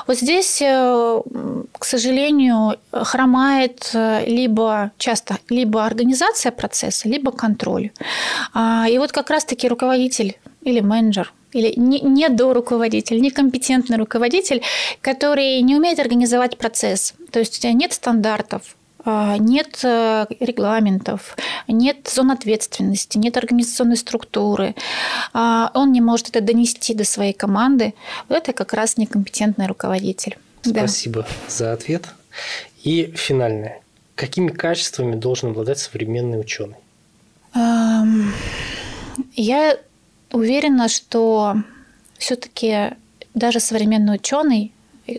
Вот 0.07 0.19
здесь, 0.19 0.63
э, 0.63 1.23
к 1.79 1.85
сожалению, 1.85 2.77
хромает 2.93 3.91
э, 3.95 4.25
либо 4.27 4.93
часто 4.99 5.39
либо 5.49 5.85
организация 5.85 6.53
процесса, 6.53 7.09
либо 7.09 7.33
контроль. 7.33 7.91
А, 8.55 8.87
и 8.89 8.99
вот 8.99 9.13
как 9.13 9.31
раз-таки 9.31 9.69
руководитель 9.69 10.39
или 10.63 10.81
менеджер 10.81 11.33
или 11.53 11.75
не, 11.77 12.01
не 12.01 12.29
до 12.29 12.53
руководитель, 12.53 13.21
некомпетентный 13.21 13.97
руководитель, 13.97 14.63
который 15.01 15.61
не 15.63 15.77
умеет 15.77 15.99
организовать 15.99 16.57
процесс. 16.57 17.15
То 17.33 17.41
есть 17.41 17.65
нет 17.65 17.93
стандартов, 17.93 18.77
нет 19.05 19.81
э, 19.83 20.27
регламентов, 20.41 21.37
нет 21.69 22.09
зон 22.13 22.31
ответственности, 22.31 23.19
нет 23.19 23.37
организационной 23.37 23.97
структуры, 23.97 24.75
а, 25.33 25.71
он 25.75 25.93
не 25.93 26.01
может 26.01 26.29
это 26.29 26.41
донести 26.41 26.95
до 26.95 27.05
своей 27.05 27.33
команды, 27.33 27.95
вот 28.29 28.39
это 28.39 28.53
как 28.53 28.73
раз 28.73 28.97
некомпетентный 28.97 29.67
руководитель. 29.67 30.39
Спасибо 30.63 31.23
да. 31.23 31.29
за 31.49 31.73
ответ. 31.73 32.07
И 32.83 33.13
финальное. 33.17 33.81
Какими 34.15 34.49
качествами 34.49 35.17
должен 35.17 35.51
обладать 35.51 35.79
современный 35.79 36.41
ученый? 36.41 36.77
Я 39.35 39.79
уверена, 40.31 40.89
что 40.89 41.57
все-таки 42.19 42.91
даже 43.35 43.61
современный 43.61 44.17
ученый 44.17 44.73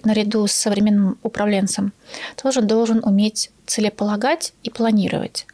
наряду 0.04 0.48
с 0.48 0.54
современным 0.54 1.18
управленцем 1.24 1.94
тоже 2.42 2.62
должен 2.62 3.02
уметь 3.04 3.52
целеполагать 3.66 4.54
и 4.64 4.70
планировать. 4.70 5.46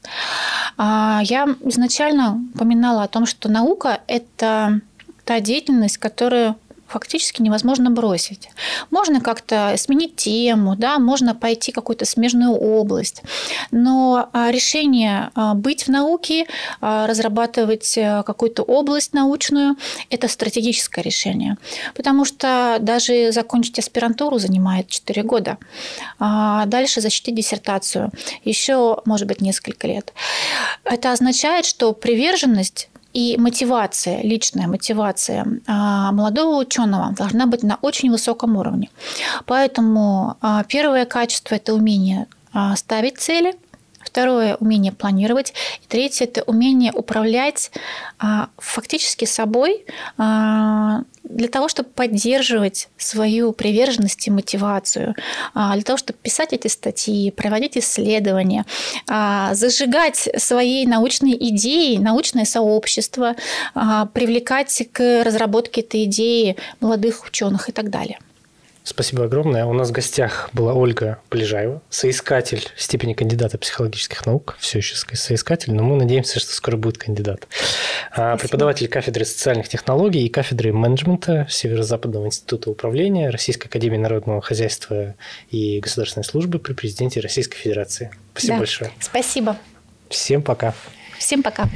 А, 0.78 1.21
я 1.23 1.56
изначально 1.62 2.41
упоминала 2.54 3.04
о 3.04 3.08
том, 3.08 3.26
что 3.26 3.50
наука– 3.50 4.02
это 4.08 4.82
та 5.26 5.39
деятельность, 5.39 5.97
которая 5.97 6.56
фактически 6.88 7.41
невозможно 7.41 7.91
бросить. 7.91 8.50
Можно 8.91 9.21
как-то 9.21 9.73
сменить 9.78 10.15
тему, 10.15 10.76
да, 10.76 11.00
можно 11.00 11.36
пойти 11.36 11.71
в 11.71 11.76
какую-то 11.76 12.06
смежную 12.06 12.52
область, 12.52 13.23
но 13.71 14.30
а, 14.34 14.52
решение 14.52 15.30
а, 15.36 15.54
быть 15.54 15.84
в 15.84 15.89
науке, 15.89 16.45
а, 16.82 17.08
разрабатывать 17.08 17.97
э, 17.97 18.23
какую-то 18.26 18.63
область 18.63 19.13
научную– 19.13 19.76
это 20.10 20.28
стратегическое 20.28 21.02
решение, 21.02 21.58
потому 21.95 22.26
что 22.26 22.78
даже 22.80 23.32
закончить 23.32 23.80
аспирантуру 23.80 24.39
занимает 24.39 24.89
4 24.89 25.23
года, 25.23 25.58
дальше 26.19 27.02
защитить 27.02 27.36
диссертацию 27.36 28.12
еще, 28.43 29.02
может 29.06 29.28
быть, 29.28 29.41
несколько 29.41 29.88
лет. 29.88 30.13
Это 30.84 31.12
означает, 31.12 31.65
что 31.65 31.93
приверженность 31.93 32.89
и 33.17 33.36
мотивация, 33.39 34.21
личная 34.21 34.67
мотивация 34.67 35.43
а, 35.65 36.12
молодого 36.12 36.60
ученого 36.60 37.15
должна 37.17 37.47
быть 37.47 37.63
на 37.63 37.80
очень 37.82 38.12
высоком 38.12 38.58
уровне. 38.58 38.91
Поэтому 39.45 40.38
а, 40.39 40.63
первое 40.63 41.06
качество– 41.06 41.56
это 41.58 41.73
умение 41.73 42.27
а, 42.53 42.75
ставить 42.75 43.17
цели– 43.17 43.56
Второе– 44.17 44.56
умение 44.60 44.91
планировать. 44.91 45.53
И 45.84 45.88
третье– 45.88 46.25
это 46.25 46.41
умение 46.41 46.91
управлять 46.91 47.69
а, 48.17 48.49
фактически 48.58 49.25
собой 49.25 49.86
а, 50.17 51.03
для 51.21 51.47
того, 51.49 51.67
чтобы 51.67 51.89
поддерживать 51.89 52.89
свою 52.97 53.51
приверженность 53.51 54.25
и 54.27 54.32
мотивацию, 54.32 55.13
а, 55.53 55.75
для 55.75 55.84
того, 55.84 55.97
чтобы 55.97 56.17
писать 56.17 56.51
эти 56.51 56.67
статьи, 56.67 57.30
проводить 57.30 57.77
исследования, 57.77 58.65
зажигать 59.08 60.30
свои 60.36 60.88
научные 60.88 61.36
идеи, 61.49 61.97
научное 61.97 62.45
сообщество, 62.45 63.36
привлекать 63.75 64.82
к 64.91 65.23
разработке 65.23 65.82
этой 65.82 66.06
идеи 66.06 66.56
молодых 66.80 67.23
ученых 67.27 67.69
и 67.69 67.71
так 67.71 67.91
далее. 67.91 68.17
Спасибо 68.88 69.26
огромное. 69.26 69.65
У 69.65 69.73
нас 69.73 69.89
в 69.89 69.91
гостях 69.91 70.50
была 70.54 70.73
Ольга 70.73 71.19
Полежаева, 71.28 71.82
соискатель 71.89 72.69
степени 72.78 73.13
кандидата 73.13 73.58
психологических 73.58 74.26
наук. 74.26 74.56
Все 74.62 74.78
еще 74.78 74.95
соискатель, 74.95 75.73
но 75.73 75.84
мы 75.84 75.97
надеемся, 75.97 76.39
что 76.39 76.54
скоро 76.54 76.78
будет 76.78 76.97
кандидат. 76.97 77.50
А, 78.12 78.38
Спасибо. 78.38 78.38
Преподаватель 78.38 78.88
кафедры 78.88 79.26
социальных 79.26 79.67
технологий 79.67 80.26
и 80.26 80.30
кафедры 80.30 80.71
менеджмента 80.71 81.45
Северо-Западного 81.50 82.28
института 82.28 82.69
управления 82.69 83.30
Российской 83.30 83.67
академии 83.67 83.97
народного 83.97 84.41
хозяйства 84.41 85.15
и 85.52 85.82
государственной 85.82 86.23
службы 86.23 86.58
при 86.58 86.71
президенте 86.71 87.19
Российской 87.19 87.58
Федерации. 87.58 88.12
Спасибо 88.32 88.54
да. 88.54 88.60
большое. 88.60 88.91
Спасибо. 89.02 89.58
Всем 90.08 90.41
пока. 90.41 90.73
Всем 91.17 91.43
пока. 91.43 91.67